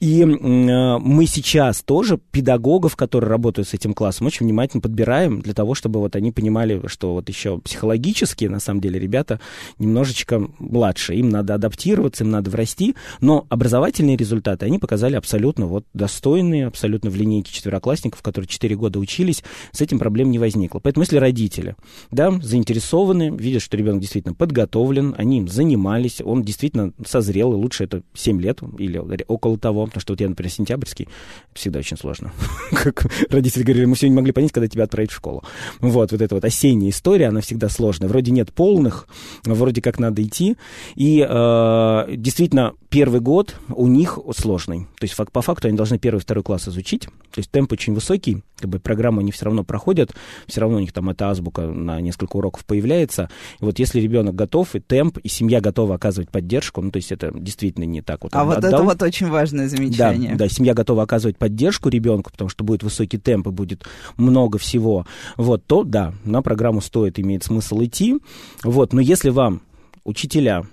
[0.01, 5.55] И э, мы сейчас тоже педагогов, которые работают с этим классом, очень внимательно подбираем для
[5.55, 9.41] того, чтобы вот они понимали, что вот еще психологически, на самом деле, ребята
[9.79, 11.15] немножечко младше.
[11.15, 17.11] Им надо адаптироваться, им надо врасти, но образовательные результаты они показали абсолютно вот достойные, абсолютно
[17.11, 20.81] в линейке четвероклассников, которые 4 года учились, с этим проблем не возникло.
[20.81, 21.77] Поэтому если родители,
[22.11, 27.85] да, заинтересованы, видят, что ребенок действительно подготовлен, они им занимались, он действительно созрел, и лучше
[27.85, 31.09] это 7 лет или около того, потому что вот я, например, сентябрьский,
[31.55, 32.33] всегда очень сложно.
[32.71, 35.43] Как родители говорили, мы все не могли понять, когда тебя отправить в школу.
[35.81, 38.09] Вот, вот эта вот осенняя история, она всегда сложная.
[38.09, 39.09] Вроде нет полных,
[39.45, 40.57] вроде как надо идти.
[40.95, 44.87] И э, действительно, первый год у них сложный.
[44.99, 47.05] То есть по факту они должны первый, второй класс изучить.
[47.05, 50.13] То есть темп очень высокий, как бы программу они все равно проходят,
[50.47, 53.29] все равно у них там эта азбука на несколько уроков появляется.
[53.61, 57.13] И вот если ребенок готов, и темп, и семья готова оказывать поддержку, ну то есть
[57.13, 58.35] это действительно не так вот.
[58.35, 58.73] А вот отдал.
[58.73, 60.33] это вот очень важное замечание.
[60.33, 63.85] Да, да, семья готова оказывать поддержку ребенку, потому что будет высокий темп и будет
[64.17, 65.07] много всего.
[65.37, 68.19] Вот, то да, на программу стоит, имеет смысл идти.
[68.63, 69.63] Вот, но если вам
[70.05, 70.65] учителя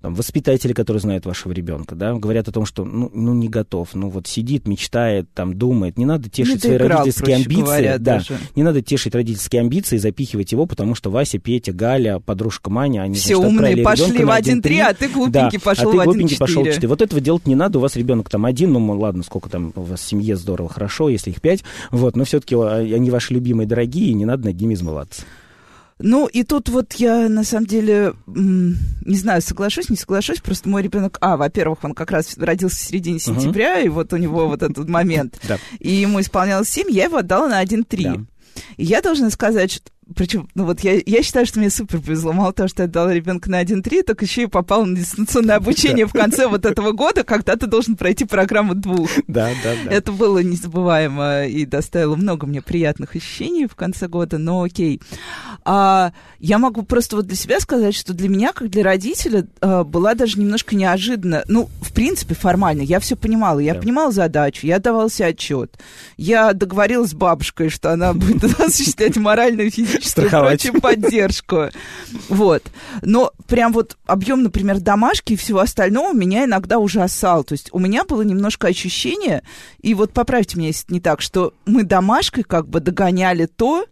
[0.00, 3.94] там, воспитатели, которые знают вашего ребенка, да, говорят о том, что ну, ну не готов,
[3.94, 7.98] ну вот сидит, мечтает, там думает, не надо тешить не свои доиграл, родительские амбиции, говоря,
[7.98, 8.38] да, даже.
[8.54, 13.02] не надо тешить родительские амбиции и запихивать его, потому что Вася, Петя, Галя, подружка Маня,
[13.02, 16.14] они все значит, умные пошли в 1-3, а ты глупенький да, пошел а ты в
[16.14, 16.38] 1-4.
[16.38, 16.88] пошел в 4.
[16.88, 19.82] Вот этого делать не надо, у вас ребенок там один, ну ладно, сколько там у
[19.82, 24.10] вас в семье здорово, хорошо, если их пять, вот, но все-таки они ваши любимые, дорогие,
[24.10, 25.22] и не надо над ними измываться.
[26.00, 30.82] Ну, и тут вот я, на самом деле, не знаю, соглашусь, не соглашусь, просто мой
[30.82, 33.86] ребенок, а, во-первых, он как раз родился в середине сентября, uh-huh.
[33.86, 35.40] и вот у него вот этот момент,
[35.80, 38.26] и ему исполнялось 7, я его отдала на 1-3.
[38.76, 42.32] И я должна сказать, что причем, ну вот я, я считаю, что мне супер повезло.
[42.32, 46.06] Мало того, что я дала ребенка на 1-3, так еще и попал на дистанционное обучение
[46.06, 49.10] в конце вот этого года, когда ты должен пройти программу двух.
[49.26, 49.90] Да, да, да.
[49.90, 55.00] Это было незабываемо и доставило много мне приятных ощущений в конце года, но окей.
[55.64, 59.84] А, я могу просто вот для себя сказать, что для меня, как для родителя, а,
[59.84, 63.80] была даже немножко неожиданно, ну, в принципе, формально, я все понимала, я да.
[63.80, 65.78] понимала задачу, я давала себе отчет,
[66.16, 69.70] я договорилась с бабушкой, что она будет осуществлять моральную и
[70.06, 70.62] страховать.
[70.62, 71.68] прочим, поддержку.
[72.28, 72.62] Вот.
[73.02, 77.44] Но прям вот объем, например, домашки и всего остального меня иногда ужасал.
[77.44, 79.42] То есть у меня было немножко ощущение,
[79.80, 83.86] и вот поправьте меня, если не так, что мы домашкой как бы догоняли то,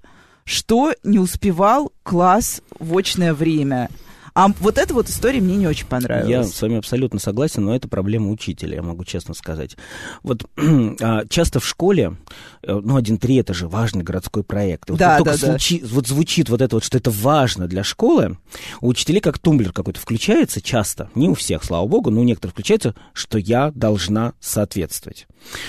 [0.44, 3.90] что не успевал класс в очное время.
[4.36, 6.28] А вот эта вот история мне не очень понравилась.
[6.28, 9.78] Я с вами абсолютно согласен, но это проблема учителя, я могу честно сказать.
[10.22, 10.44] Вот
[11.00, 12.18] а, часто в школе,
[12.62, 14.90] э, ну, 1-3 это же важный городской проект.
[14.90, 15.86] Вот да, только да, звучи, да.
[15.90, 18.36] вот звучит вот это вот, что это важно для школы,
[18.82, 22.52] у учителей как тумблер какой-то включается часто, не у всех, слава богу, но у некоторых
[22.52, 25.26] включается, что я должна соответствовать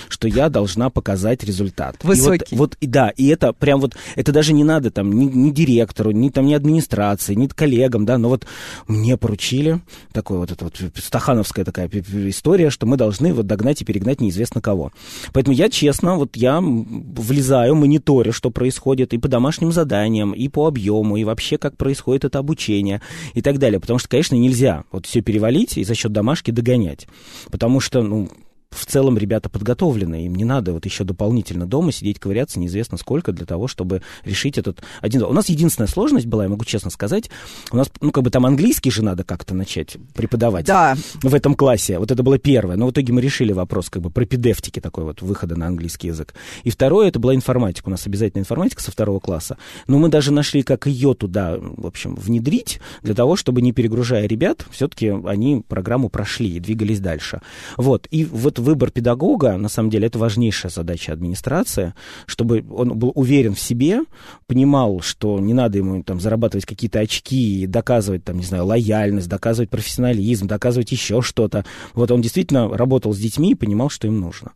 [0.10, 2.03] что я должна показать результат.
[2.03, 2.45] Высокий.
[2.51, 5.25] И вот, вот, и да, и это прям вот, это даже не надо там ни,
[5.25, 8.45] ни директору, ни там ни администрации, ни коллегам, да, но вот
[8.88, 13.86] мне поручили, такое вот это вот стахановская такая история, что мы должны вот догнать и
[13.86, 14.91] перегнать неизвестно кого.
[15.34, 20.67] Поэтому я честно, вот я влезаю, мониторю, что происходит и по домашним заданиям, и по
[20.67, 23.02] объему, и вообще как происходит это обучение
[23.34, 23.80] и так далее.
[23.80, 27.08] Потому что, конечно, нельзя вот все перевалить и за счет домашки догонять.
[27.52, 28.30] Потому что, ну,
[28.71, 33.32] в целом ребята подготовлены, им не надо вот еще дополнительно дома сидеть, ковыряться неизвестно сколько
[33.32, 35.23] для того, чтобы решить этот один...
[35.23, 37.30] У нас единственная сложность была, я могу честно сказать,
[37.71, 40.95] у нас, ну, как бы там английский же надо как-то начать преподавать да.
[41.21, 41.97] в этом классе.
[41.99, 42.75] Вот это было первое.
[42.75, 46.34] Но в итоге мы решили вопрос как бы пропедевтики такой вот, выхода на английский язык.
[46.63, 47.88] И второе, это была информатика.
[47.88, 49.58] У нас обязательно информатика со второго класса.
[49.88, 54.27] Но мы даже нашли, как ее туда, в общем, внедрить, для того, чтобы не перегружая
[54.27, 57.41] ребят, все-таки они программу прошли и двигались дальше.
[57.77, 58.08] Вот.
[58.12, 61.93] И вот вот выбор педагога, на самом деле, это важнейшая задача администрации,
[62.26, 64.02] чтобы он был уверен в себе,
[64.48, 69.70] понимал, что не надо ему там зарабатывать какие-то очки, доказывать, там, не знаю, лояльность, доказывать
[69.70, 71.65] профессионализм, доказывать еще что-то.
[71.93, 74.52] Вот он действительно работал с детьми и понимал, что им нужно.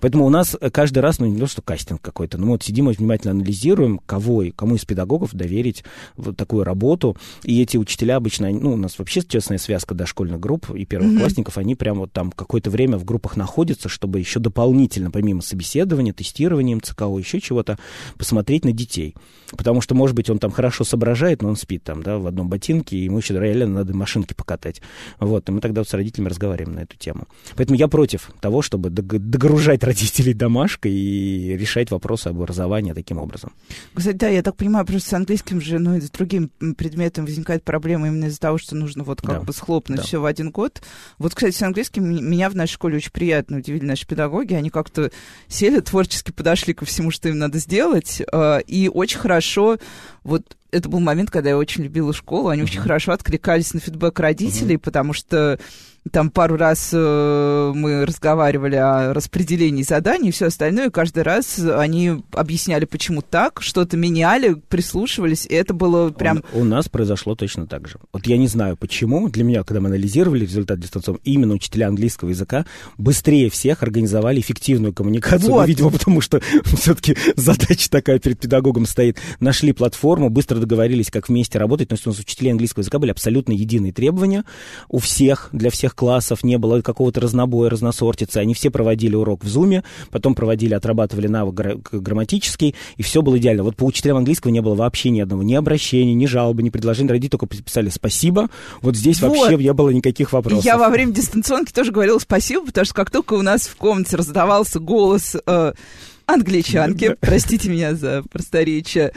[0.00, 2.94] Поэтому у нас каждый раз, ну, не то, что кастинг какой-то, ну, вот сидим и
[2.94, 5.84] внимательно анализируем, кого и кому из педагогов доверить
[6.16, 7.16] вот такую работу.
[7.44, 11.60] И эти учителя обычно, ну, у нас вообще честная связка дошкольных групп и первоклассников, mm-hmm.
[11.60, 16.74] они прямо вот там какое-то время в группах находятся, чтобы еще дополнительно, помимо собеседования, тестирования
[16.74, 17.78] МЦКО, еще чего-то,
[18.18, 19.14] посмотреть на детей.
[19.52, 22.48] Потому что, может быть, он там хорошо соображает, но он спит там, да, в одном
[22.48, 24.82] ботинке, и ему еще реально надо машинки покатать.
[25.20, 27.28] Вот, и мы тогда вот с родителями разговариваем на эту тему.
[27.54, 33.52] Поэтому я против того, чтобы догружать родителей домашкой и решать вопросы образования таким образом.
[33.94, 37.62] Кстати, да, я так понимаю, просто с английским же, ну и с другим предметом возникает
[37.62, 39.40] проблема именно из-за того, что нужно вот как да.
[39.42, 40.04] бы схлопнуть да.
[40.04, 40.82] все в один год.
[41.18, 44.54] Вот, кстати, с английским меня в нашей школе очень приятно удивили наши педагоги.
[44.54, 45.10] Они как-то
[45.48, 49.78] сели, творчески подошли ко всему, что им надо сделать, э, и очень хорошо
[50.24, 52.48] вот это был момент, когда я очень любила школу.
[52.48, 55.58] Они очень хорошо откликались на фидбэк родителей, потому что
[56.12, 61.58] там пару раз э, мы разговаривали о распределении заданий и все остальное, и каждый раз
[61.58, 66.42] они объясняли, почему так, что-то меняли, прислушивались, и это было прям...
[66.52, 67.98] У, у нас произошло точно так же.
[68.12, 69.28] Вот я не знаю, почему.
[69.28, 72.66] Для меня, когда мы анализировали результат дистанционного, именно учителя английского языка
[72.98, 75.50] быстрее всех организовали эффективную коммуникацию.
[75.50, 75.62] Вот.
[75.62, 79.18] Ну, видимо, потому что все-таки задача такая перед педагогом стоит.
[79.40, 81.88] Нашли платформу, быстро договорились, как вместе работать.
[81.88, 84.44] То есть у нас учителей английского языка были абсолютно единые требования
[84.88, 88.38] у всех, для всех классов, не было какого-то разнобоя, разносортицы.
[88.38, 91.54] Они все проводили урок в Зуме, потом проводили, отрабатывали навык
[91.90, 93.64] грамматический, и все было идеально.
[93.64, 97.10] Вот по учителям английского не было вообще ни одного, ни обращения, ни жалобы, ни предложений.
[97.10, 98.48] Родители только писали «спасибо».
[98.82, 99.36] Вот здесь вот.
[99.36, 100.64] вообще не было никаких вопросов.
[100.64, 104.16] Я во время дистанционки тоже говорила «спасибо», потому что как только у нас в комнате
[104.16, 105.36] раздавался голос...
[105.46, 105.72] Э,
[106.26, 109.12] англичанки, простите меня за просторечие,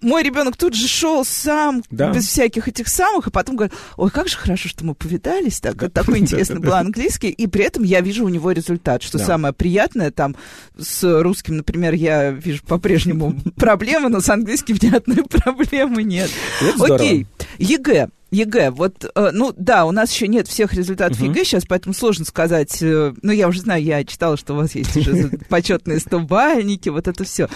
[0.00, 2.12] мой ребенок тут же шел сам, да.
[2.12, 5.76] без всяких этих самых, и потом говорит, ой, как же хорошо, что мы повидались, так,
[5.76, 5.88] да.
[5.88, 9.24] такой интересный был английский, и при этом я вижу у него результат, что да.
[9.24, 10.36] самое приятное, там,
[10.78, 16.30] с русским, например, я вижу по-прежнему проблемы, но с английским ни одной проблемы нет.
[16.78, 17.26] Окей,
[17.58, 18.08] ЕГЭ.
[18.30, 21.28] ЕГЭ, вот, э, ну да, у нас еще нет всех результатов uh-huh.
[21.28, 22.82] ЕГЭ сейчас, поэтому сложно сказать.
[22.82, 27.06] Э, ну, я уже знаю, я читала, что у вас есть уже почетные стобальники, вот
[27.06, 27.48] это все.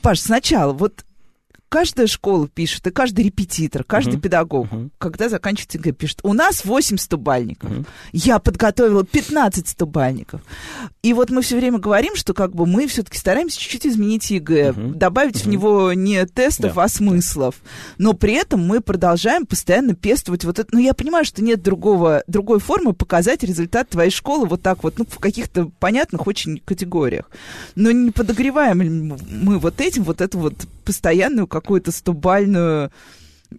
[0.00, 1.04] Паш, сначала, вот
[1.72, 4.20] каждая школа пишет, и каждый репетитор, каждый uh-huh.
[4.20, 4.90] педагог, uh-huh.
[4.98, 7.70] когда заканчивает ЕГЭ, пишет, у нас 8 стобалльников.
[7.70, 7.86] Uh-huh.
[8.12, 10.42] Я подготовила 15 стобалльников.
[11.02, 14.68] И вот мы все время говорим, что как бы мы все-таки стараемся чуть-чуть изменить ЕГЭ,
[14.68, 14.94] uh-huh.
[14.96, 15.44] добавить uh-huh.
[15.44, 16.84] в него не тестов, yeah.
[16.84, 17.54] а смыслов.
[17.96, 20.68] Но при этом мы продолжаем постоянно пестовать вот это.
[20.74, 24.98] Но я понимаю, что нет другого, другой формы показать результат твоей школы вот так вот,
[24.98, 27.30] ну, в каких-то понятных очень категориях.
[27.76, 30.54] Но не подогреваем мы вот этим вот эту вот
[30.84, 32.90] постоянную как какую-то стобальную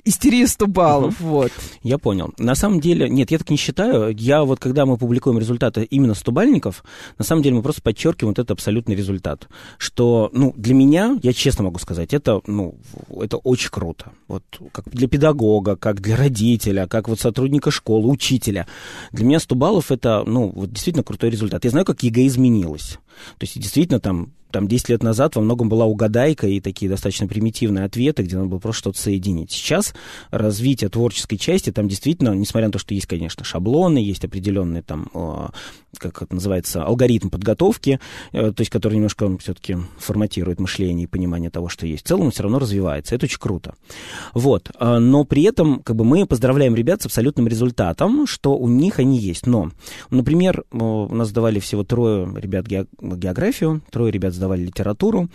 [0.06, 1.30] истерия 100 баллов, угу.
[1.30, 1.52] вот.
[1.84, 2.34] Я понял.
[2.38, 4.16] На самом деле, нет, я так не считаю.
[4.16, 6.84] Я вот, когда мы публикуем результаты именно 100 бальников,
[7.18, 9.48] на самом деле мы просто подчеркиваем вот этот абсолютный результат.
[9.78, 12.76] Что, ну, для меня, я честно могу сказать, это, ну,
[13.22, 14.12] это очень круто.
[14.28, 18.68] Вот как для педагога, как для родителя, как вот сотрудника школы, учителя.
[19.12, 21.64] Для меня 100 баллов это, ну, вот действительно крутой результат.
[21.66, 22.98] Я знаю, как ЕГЭ изменилось.
[23.38, 27.28] То есть, действительно, там там 10 лет назад во многом была угадайка и такие достаточно
[27.28, 29.52] примитивные ответы, где надо было просто что-то соединить.
[29.52, 29.94] Сейчас
[30.30, 35.10] развитие творческой части, там действительно, несмотря на то, что есть, конечно, шаблоны, есть определенные там,
[35.98, 38.00] как это называется, алгоритм подготовки,
[38.32, 42.06] э, то есть который немножко все-таки форматирует мышление и понимание того, что есть.
[42.06, 43.16] В целом все равно развивается.
[43.16, 43.76] Это очень круто.
[44.34, 44.72] Вот.
[44.80, 49.00] А, но при этом как бы мы поздравляем ребят с абсолютным результатом, что у них
[49.00, 49.46] они есть.
[49.46, 49.72] Но,
[50.10, 55.30] например, у нас сдавали всего трое ребят географию, трое ребят сдавали литературу.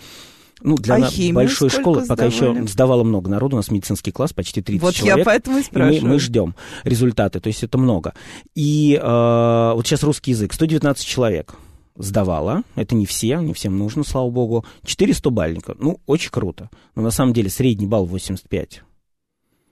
[0.61, 4.33] Ну, для а химию большой школы пока еще сдавало много народу, у нас медицинский класс,
[4.33, 5.15] почти 30 вот человек.
[5.15, 5.97] Вот я поэтому и спрашиваю.
[5.97, 6.53] И мы, мы ждем
[6.83, 8.13] результаты, то есть это много.
[8.55, 11.55] И э, вот сейчас русский язык, 119 человек
[11.95, 17.03] сдавала, это не все, не всем нужно, слава богу, 400 бальника, ну, очень круто, но
[17.03, 18.83] на самом деле средний балл 85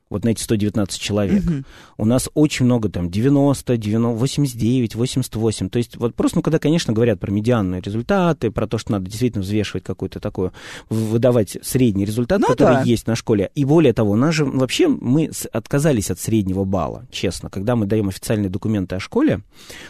[0.09, 1.43] вот на эти 119 человек.
[1.43, 1.63] Угу.
[1.97, 5.69] У нас очень много там 90, 90, 89, 88.
[5.69, 9.05] То есть вот просто, ну, когда, конечно, говорят про медианные результаты, про то, что надо
[9.05, 10.51] действительно взвешивать какой-то такой,
[10.89, 12.83] выдавать средний результат, ну, который да.
[12.83, 13.51] есть на школе.
[13.55, 17.49] И более того, у нас же вообще мы отказались от среднего балла, честно.
[17.49, 19.41] Когда мы даем официальные документы о школе,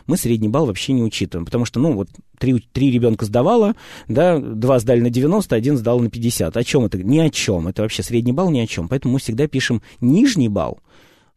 [0.08, 3.76] мы средний балл вообще не учитываем, потому что, ну, вот три, три ребенка сдавало,
[4.08, 6.56] да, два сдали на 90, один сдал на 50.
[6.56, 6.98] О чем это?
[7.02, 7.68] Ни о чем.
[7.68, 8.88] Это вообще средний балл ни о чем.
[8.88, 10.80] Поэтому мы всегда пишем нижний балл,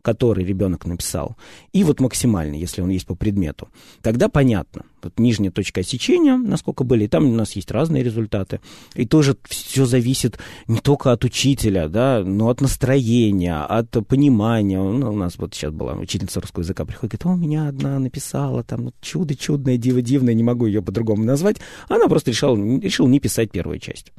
[0.03, 1.37] который ребенок написал,
[1.73, 3.69] и вот максимальный, если он есть по предмету,
[4.03, 4.85] тогда понятно.
[5.03, 8.61] Вот нижняя точка отсечения, насколько были, и там у нас есть разные результаты.
[8.95, 14.79] И тоже все зависит не только от учителя, да, но от настроения, от понимания.
[14.79, 18.63] Ну, у нас вот сейчас была учительница русского языка, приходит, говорит, у меня одна написала,
[18.63, 21.57] там, чудо чудное, диво дивное, не могу ее по-другому назвать.
[21.89, 24.13] Она просто решила, решила не писать первую часть.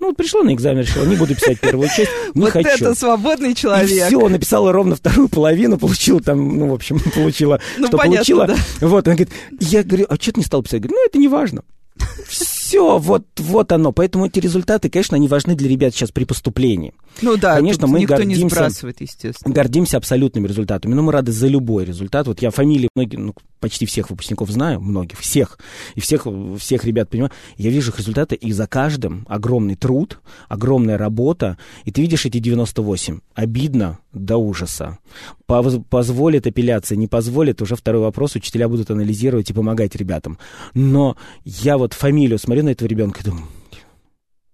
[0.00, 2.68] Ну, вот пришла на экзамен, решила, не буду писать первую часть, не вот хочу.
[2.68, 3.90] это свободный человек.
[3.90, 8.16] И все, написала ровно вторую половину, получила там, ну, в общем, получила, ну, что понятно,
[8.16, 8.46] получила.
[8.46, 8.86] Да.
[8.88, 10.80] Вот, она говорит, я говорю, а что ты не стал писать?
[10.80, 11.62] Я говорю, ну, это не важно
[12.26, 13.92] все, вот, вот оно.
[13.92, 16.94] Поэтому эти результаты, конечно, они важны для ребят сейчас при поступлении.
[17.20, 19.54] Ну да, конечно, мы никто гордимся, не сбрасывает, естественно.
[19.54, 22.26] Гордимся абсолютными результатами, но мы рады за любой результат.
[22.26, 25.58] Вот я фамилии многих, ну, почти всех выпускников знаю, многих, всех,
[25.94, 26.26] и всех,
[26.58, 27.30] всех ребят понимаю.
[27.56, 32.38] Я вижу их результаты, и за каждым огромный труд, огромная работа, и ты видишь эти
[32.38, 33.20] 98.
[33.34, 34.98] Обидно до ужаса.
[35.46, 40.38] Позволит апелляция, не позволит, уже второй вопрос, учителя будут анализировать и помогать ребятам.
[40.74, 43.46] Но я вот фамилию смотрю на этого ребенка и думаю,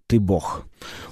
[0.06, 0.64] ты бог.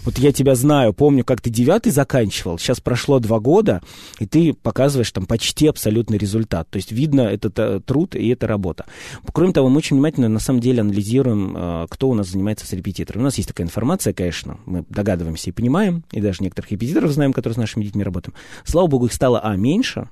[0.03, 3.81] Вот я тебя знаю, помню, как ты девятый заканчивал, сейчас прошло два года,
[4.19, 6.69] и ты показываешь там почти абсолютный результат.
[6.71, 8.85] То есть видно этот э, труд и эта работа.
[9.33, 12.73] Кроме того, мы очень внимательно на самом деле анализируем, э, кто у нас занимается с
[12.73, 13.23] репетитором.
[13.23, 17.33] У нас есть такая информация, конечно, мы догадываемся и понимаем, и даже некоторых репетиторов знаем,
[17.33, 18.35] которые с нашими детьми работаем.
[18.65, 20.09] Слава богу, их стало, а, меньше,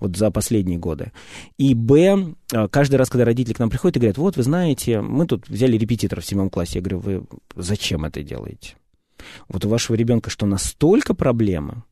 [0.00, 1.12] вот за последние годы.
[1.56, 5.00] И Б, э, каждый раз, когда родители к нам приходят и говорят, вот, вы знаете,
[5.00, 6.78] мы тут взяли репетитора в седьмом классе.
[6.78, 7.22] Я говорю, вы
[7.56, 8.74] зачем это делаете?
[9.48, 11.82] Вот у вашего ребенка что, настолько проблемы?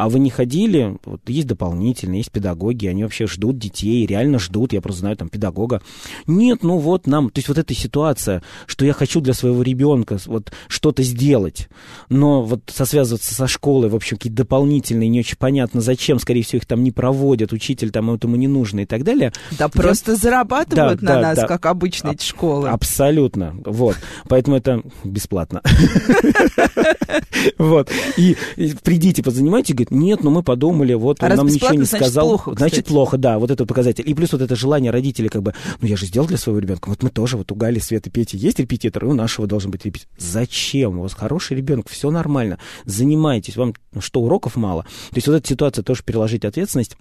[0.00, 4.72] А вы не ходили, вот есть дополнительные, есть педагоги, они вообще ждут детей, реально ждут,
[4.72, 5.82] я просто знаю там педагога.
[6.26, 10.16] Нет, ну вот нам, то есть вот эта ситуация, что я хочу для своего ребенка
[10.24, 11.68] вот что-то сделать,
[12.08, 16.60] но вот сосвязываться со школой, в общем, какие-то дополнительные, не очень понятно зачем, скорее всего,
[16.60, 19.34] их там не проводят, учитель там этому не нужно и так далее.
[19.58, 19.68] Да я...
[19.68, 21.46] просто зарабатывают да, на да, нас, да.
[21.46, 22.70] как обычно эти школы.
[22.70, 23.96] Абсолютно, вот.
[24.28, 25.60] Поэтому это бесплатно.
[27.58, 27.90] Вот.
[28.16, 28.36] И
[28.82, 32.42] придите, позанимайтесь, говорит, нет, ну мы подумали, вот он нам ничего не сказал.
[32.46, 34.04] Значит, плохо, да, вот это показатель.
[34.06, 36.88] И плюс вот это желание родителей, как бы, ну я же сделал для своего ребенка.
[36.88, 39.84] Вот мы тоже, вот у Гали, Светы, Пети есть репетитор, и у нашего должен быть
[39.84, 40.12] репетитор.
[40.18, 40.98] Зачем?
[40.98, 42.58] У вас хороший ребенок, все нормально.
[42.84, 43.56] Занимайтесь.
[43.56, 44.82] Вам что, уроков мало?
[44.82, 46.96] То есть вот эта ситуация тоже переложить ответственность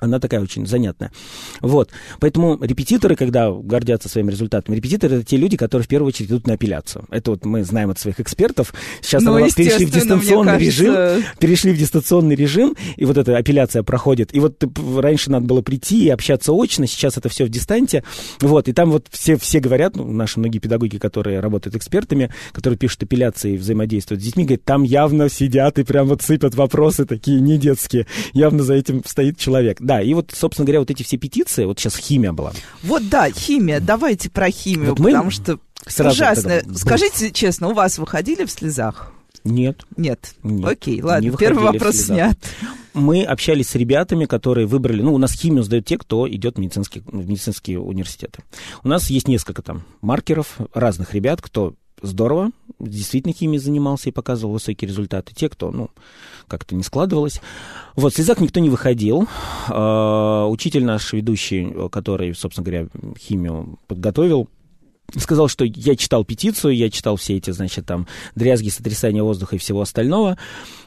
[0.00, 1.12] она такая очень занятная.
[1.60, 1.90] Вот.
[2.20, 6.46] Поэтому репетиторы, когда гордятся своими результатами, репетиторы это те люди, которые в первую очередь идут
[6.46, 7.06] на апелляцию.
[7.10, 8.72] Это вот мы знаем от своих экспертов.
[9.00, 10.82] Сейчас ну, перешли в дистанционный кажется...
[10.82, 11.24] режим.
[11.38, 14.34] Перешли в дистанционный режим, и вот эта апелляция проходит.
[14.34, 14.62] И вот
[14.96, 18.02] раньше надо было прийти и общаться очно, сейчас это все в дистанте.
[18.40, 18.68] Вот.
[18.68, 23.02] И там вот все, все говорят, ну, наши многие педагоги, которые работают экспертами, которые пишут
[23.02, 27.40] апелляции и взаимодействуют с детьми, говорят, там явно сидят и прям вот сыпят вопросы такие
[27.40, 28.06] не детские.
[28.32, 29.80] Явно за этим стоит человек.
[29.82, 32.52] Да, и вот, собственно говоря, вот эти все петиции, вот сейчас химия была.
[32.84, 33.80] Вот да, химия.
[33.80, 36.60] Давайте про химию, вот потому что сразу ужасно.
[36.60, 36.78] Тогда...
[36.78, 39.12] Скажите честно, у вас выходили в слезах?
[39.42, 39.82] Нет.
[39.96, 40.34] Нет.
[40.44, 40.70] Нет.
[40.70, 42.38] Окей, ладно, первый вопрос снят.
[42.94, 46.60] Мы общались с ребятами, которые выбрали, ну, у нас химию сдают те, кто идет в
[46.60, 48.44] медицинские, в медицинские университеты.
[48.84, 54.52] У нас есть несколько там маркеров разных ребят, кто здорово, действительно химией занимался и показывал
[54.52, 55.34] высокие результаты.
[55.34, 55.90] Те, кто, ну,
[56.48, 57.40] как-то не складывалось.
[57.96, 59.26] Вот, в слезах никто не выходил.
[59.68, 62.88] Э, учитель наш ведущий, который, собственно говоря,
[63.18, 64.48] химию подготовил,
[65.16, 69.58] сказал, что я читал петицию, я читал все эти, значит, там, дрязги, сотрясания воздуха и
[69.58, 70.38] всего остального.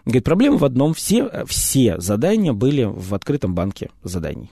[0.06, 4.52] Говорит, проблема в одном, все, все задания были в открытом банке заданий.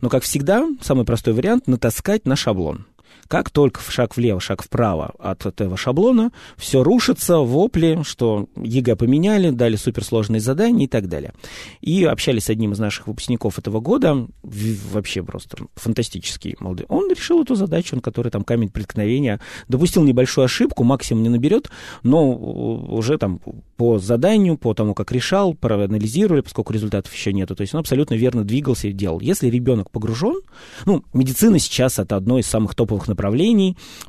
[0.00, 2.86] Но, как всегда, самый простой вариант— натаскать на шаблон.
[3.28, 9.50] Как только шаг влево, шаг вправо от этого шаблона, все рушится, вопли, что ЕГЭ поменяли,
[9.50, 11.32] дали суперсложные задания и так далее.
[11.80, 16.86] И общались с одним из наших выпускников этого года, вообще просто фантастический молодой.
[16.88, 21.70] Он решил эту задачу, он который там камень преткновения, допустил небольшую ошибку, максимум не наберет,
[22.02, 23.40] но уже там
[23.76, 27.56] по заданию, по тому, как решал, проанализировали, поскольку результатов еще нету.
[27.56, 29.20] То есть он абсолютно верно двигался и делал.
[29.20, 30.40] Если ребенок погружен,
[30.86, 33.14] ну, медицина сейчас это одно из самых топовых направлений.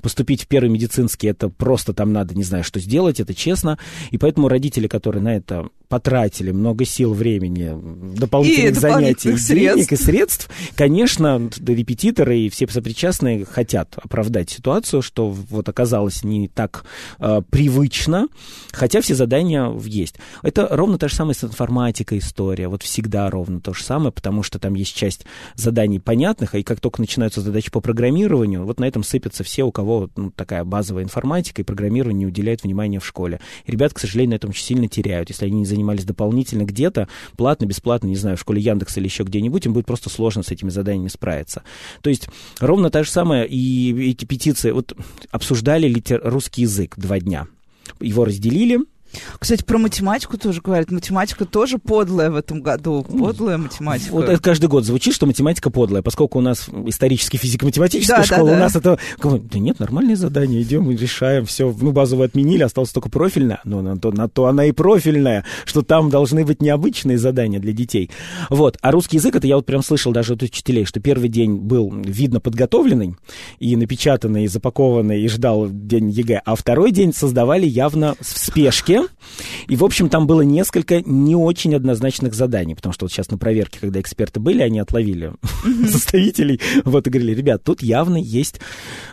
[0.01, 3.77] Поступить в первый медицинский, это просто там надо, не знаю, что сделать, это честно.
[4.11, 7.71] И поэтому родители, которые на это потратили много сил, времени,
[8.17, 15.01] дополнительных и занятий, дополнительных денег и средств, конечно, репетиторы и все сопричастные хотят оправдать ситуацию,
[15.01, 16.83] что вот оказалось не так
[17.19, 18.27] э, привычно,
[18.73, 20.15] хотя все задания есть.
[20.43, 24.43] Это ровно та же самая с информатикой история, вот всегда ровно то же самое, потому
[24.43, 25.25] что там есть часть
[25.55, 29.71] заданий понятных, и как только начинаются задачи по программированию, вот на этом сыпятся все, у
[29.71, 33.39] кого ну, такая базовая информатика и программирование не уделяют внимания в школе.
[33.65, 36.63] И ребята, к сожалению, на этом очень сильно теряют, если они не занимаются занимались дополнительно
[36.63, 37.07] где-то,
[37.37, 40.49] платно, бесплатно, не знаю, в школе Яндекс или еще где-нибудь, им будет просто сложно с
[40.49, 41.63] этими заданиями справиться.
[42.01, 42.27] То есть
[42.59, 44.93] ровно та же самая, и эти петиции, вот
[45.31, 46.21] обсуждали литер...
[46.23, 47.47] русский язык два дня.
[47.99, 48.79] Его разделили,
[49.39, 50.91] кстати, про математику тоже говорят.
[50.91, 53.03] Математика тоже подлая в этом году.
[53.03, 54.11] Подлая математика.
[54.11, 56.01] Вот это каждый год звучит, что математика подлая.
[56.01, 58.57] Поскольку у нас исторически физико-математическая да, школа, да, да.
[58.57, 58.99] у нас это...
[59.21, 61.45] Да нет, нормальные задания, идем и решаем.
[61.45, 63.61] Все, ну, базовую отменили, осталось только профильная.
[63.63, 67.73] Но на то, на то она и профильная, что там должны быть необычные задания для
[67.73, 68.09] детей.
[68.49, 68.77] Вот.
[68.81, 71.91] А русский язык, это я вот прям слышал даже от учителей, что первый день был,
[71.91, 73.15] видно, подготовленный
[73.59, 76.41] и напечатанный, и запакованный, и ждал день ЕГЭ.
[76.45, 79.04] А второй день создавали явно в спешке,
[79.67, 83.37] и, в общем, там было несколько не очень однозначных заданий, потому что вот сейчас на
[83.37, 85.33] проверке, когда эксперты были, они отловили
[85.89, 88.59] составителей, вот, и говорили, ребят, тут явно есть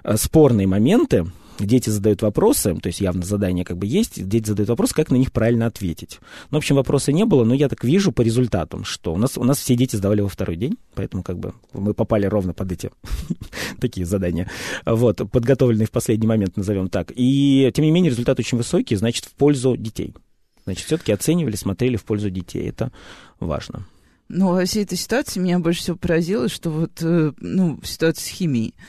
[0.04, 1.26] э, спорные моменты,
[1.66, 5.16] дети задают вопросы, то есть явно задание как бы есть, дети задают вопросы, как на
[5.16, 6.18] них правильно ответить.
[6.50, 9.36] Ну, в общем, вопроса не было, но я так вижу по результатам, что у нас,
[9.36, 12.72] у нас все дети сдавали во второй день, поэтому как бы мы попали ровно под
[12.72, 12.90] эти
[13.80, 14.50] такие задания,
[14.84, 17.12] вот, подготовленные в последний момент, назовем так.
[17.14, 20.14] И, тем не менее, результат очень высокий, значит, в пользу детей.
[20.64, 22.68] Значит, все-таки оценивали, смотрели в пользу детей.
[22.68, 22.92] Это
[23.40, 23.86] важно.
[24.28, 28.28] Ну, во всей этой ситуации меня больше всего поразило, что вот, э, ну, ситуация с
[28.28, 28.80] химией а,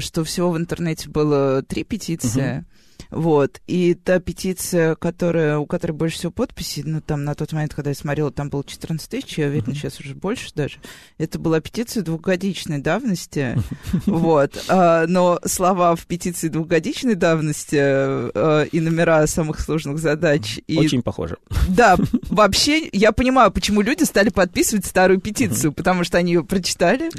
[0.00, 2.58] что всего в интернете было три петиции.
[2.60, 2.64] Uh-huh.
[3.10, 3.60] Вот.
[3.66, 7.90] И та петиция, которая, у которой больше всего подписей, ну, там, на тот момент, когда
[7.90, 9.74] я смотрела, там было 14 тысяч, я уверена, uh-huh.
[9.74, 10.78] сейчас уже больше даже.
[11.18, 13.56] Это была петиция двухгодичной давности.
[14.06, 14.64] Вот.
[14.68, 20.58] А, но слова в петиции двухгодичной давности а, и номера самых сложных задач.
[20.66, 20.78] И...
[20.78, 21.36] Очень похоже.
[21.68, 21.96] Да,
[22.30, 27.10] вообще, я понимаю, почему люди стали подписывать старую петицию, потому что они ее прочитали,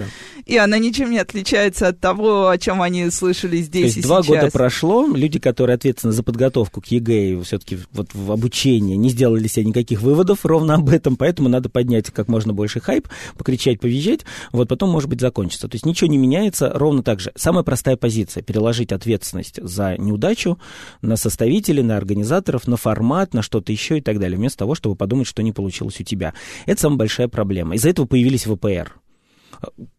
[0.46, 4.22] и она ничем не отличается от того, о чем они слышали здесь То есть два
[4.22, 9.10] года прошло, люди, которые ответственны за подготовку к ЕГЭ и все-таки вот в обучении, не
[9.10, 13.08] сделали себе никаких выводов ровно об этом, поэтому надо поднять как можно больше хайп,
[13.38, 14.22] покричать, повизжать,
[14.52, 15.68] вот потом, может быть, закончится.
[15.68, 17.32] То есть ничего не меняется, ровно так же.
[17.36, 20.60] Самая простая позиция– переложить ответственность за неудачу
[21.02, 24.96] на составителей, на организаторов, на формат, на что-то еще и так далее, вместо того, чтобы
[24.96, 26.34] подумать, что не получилось у тебя.
[26.66, 27.76] Это самая большая проблема.
[27.76, 28.94] Из-за этого появились ВПР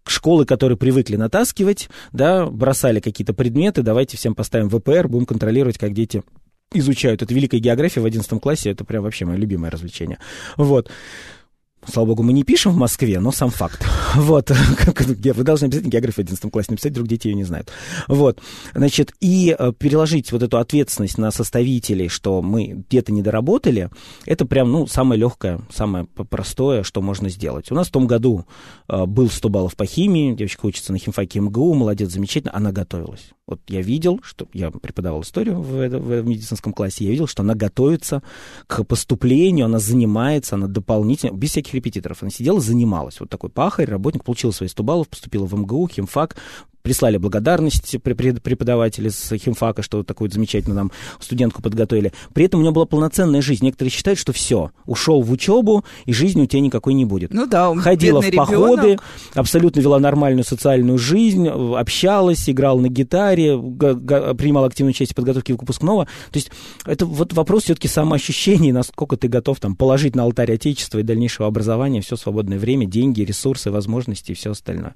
[0.06, 5.92] школы, которые привыкли натаскивать, да, бросали какие-то предметы, давайте всем поставим ВПР, будем контролировать, как
[5.92, 6.22] дети
[6.72, 7.22] изучают.
[7.22, 10.18] Это великая география в 11 классе, это прям вообще мое любимое развлечение.
[10.56, 10.90] Вот.
[11.86, 13.86] Слава богу, мы не пишем в Москве, но сам факт.
[14.14, 14.50] Вот.
[14.50, 17.70] Вы должны обязательно географию в 11 классе написать, вдруг дети ее не знают.
[18.08, 18.40] Вот.
[18.74, 23.90] Значит, и э, переложить вот эту ответственность на составителей, что мы где-то не доработали,
[24.24, 27.70] это прям, ну, самое легкое, самое простое, что можно сделать.
[27.70, 28.46] У нас в том году
[28.88, 33.30] э, был 100 баллов по химии, девочка учится на химфаке МГУ, молодец, замечательно, она готовилась.
[33.48, 37.54] Вот я видел, что я преподавал историю в, в, медицинском классе, я видел, что она
[37.54, 38.22] готовится
[38.66, 43.20] к поступлению, она занимается, она дополнительно, без всяких репетиторов, она сидела, занималась.
[43.20, 46.36] Вот такой пахарь, работник, получил свои 100 баллов, поступила в МГУ, химфак,
[46.88, 52.14] прислали благодарность преподаватели с химфака, что такую замечательную нам студентку подготовили.
[52.32, 53.62] При этом у нее была полноценная жизнь.
[53.66, 57.30] Некоторые считают, что все, ушел в учебу, и жизни у тебя никакой не будет.
[57.34, 59.04] Ну да, он Ходила в походы, ребенок.
[59.34, 66.06] абсолютно вела нормальную социальную жизнь, общалась, играла на гитаре, принимала активную часть в подготовке выпускного.
[66.06, 66.50] То есть
[66.86, 71.48] это вот вопрос все-таки самоощущения, насколько ты готов там положить на алтарь Отечества и дальнейшего
[71.48, 74.94] образования все свободное время, деньги, ресурсы, возможности и все остальное.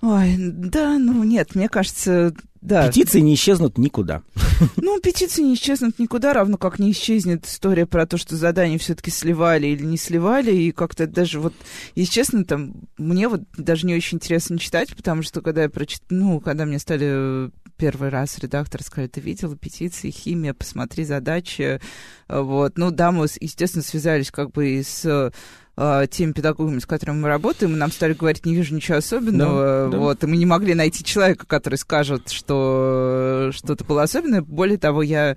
[0.00, 2.88] Ой, да, ну нет, мне кажется, да.
[2.88, 4.22] Петиции не исчезнут никуда.
[4.76, 9.10] Ну, петиции не исчезнут никуда, равно как не исчезнет история про то, что задания все-таки
[9.10, 11.54] сливали или не сливали, и как-то даже вот,
[11.94, 16.18] если честно, там, мне вот даже не очень интересно читать, потому что когда я прочитала,
[16.18, 21.80] ну, когда мне стали первый раз редактор сказали, ты видела петиции, химия, посмотри задачи,
[22.28, 25.32] вот, ну, да, мы, естественно, связались как бы и с
[25.78, 29.84] э, теми педагогами, с которыми мы работаем, и нам стали говорить, не вижу ничего особенного,
[29.84, 29.98] да, да.
[29.98, 34.42] вот, и мы не могли найти человека, который скажет, что что-то было особенное.
[34.42, 35.36] Более того, я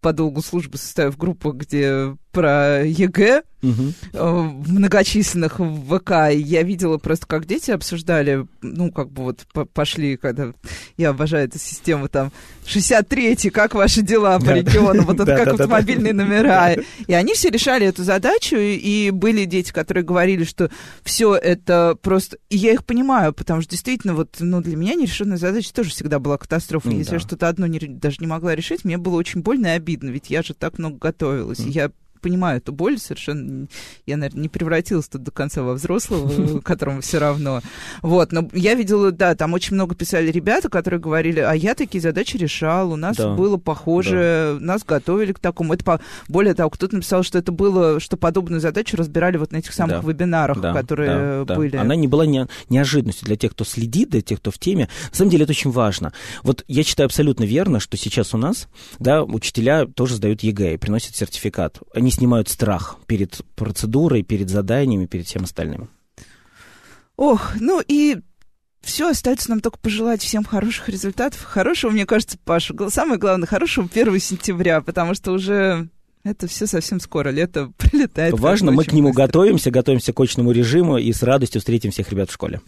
[0.00, 4.64] по долгу службы составив группу, где про ЕГЭ угу.
[4.68, 6.32] многочисленных в ВК.
[6.32, 10.52] Я видела просто, как дети обсуждали, ну, как бы вот пошли, когда...
[10.96, 12.30] Я обожаю эту систему там.
[12.66, 15.02] 63-й, как ваши дела по региону?
[15.02, 16.74] Вот это как автомобильные номера.
[17.06, 20.70] И они все решали эту задачу, и были дети, которые говорили, что
[21.02, 22.38] все это просто...
[22.48, 26.18] И я их понимаю, потому что действительно вот, ну, для меня нерешенная задача тоже всегда
[26.18, 26.94] была катастрофой.
[26.94, 30.30] Если я что-то одно даже не могла решить, мне было очень больно и обидно, ведь
[30.30, 31.58] я же так много готовилась.
[31.58, 31.90] Я
[32.24, 33.66] понимаю эту боль совершенно.
[34.06, 37.60] Я, наверное, не превратилась тут до конца во взрослого, которому все равно.
[38.00, 42.00] Вот, но я видела, да, там очень много писали ребята, которые говорили, а я такие
[42.00, 45.74] задачи решал, у нас было похоже, нас готовили к такому.
[45.74, 49.74] Это более того, кто-то написал, что это было, что подобную задачу разбирали вот на этих
[49.74, 51.76] самых вебинарах, которые были.
[51.76, 52.24] Она не была
[52.70, 54.88] неожиданностью для тех, кто следит, для тех, кто в теме.
[55.10, 56.14] На самом деле это очень важно.
[56.42, 58.68] Вот я считаю абсолютно верно, что сейчас у нас,
[58.98, 61.80] да, учителя тоже сдают ЕГЭ и приносят сертификат.
[61.94, 65.90] Они снимают страх перед процедурой, перед заданиями, перед всем остальным.
[67.16, 68.18] Ох, ну и
[68.80, 71.42] все, остается нам только пожелать всем хороших результатов.
[71.42, 75.88] Хорошего, мне кажется, Паша, самое главное, хорошего 1 сентября, потому что уже
[76.22, 78.38] это все совсем скоро, лето прилетает.
[78.38, 79.26] Важно, мы к нему быстро.
[79.26, 82.60] готовимся, готовимся к очному режиму и с радостью встретим всех ребят в школе.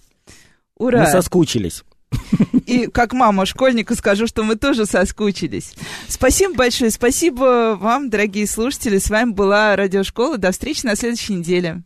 [0.76, 1.00] Ура!
[1.00, 1.84] Мы соскучились.
[2.66, 5.74] И как мама школьника скажу, что мы тоже соскучились.
[6.08, 8.98] Спасибо большое, спасибо вам, дорогие слушатели.
[8.98, 10.38] С вами была Радиошкола.
[10.38, 11.82] До встречи на следующей неделе.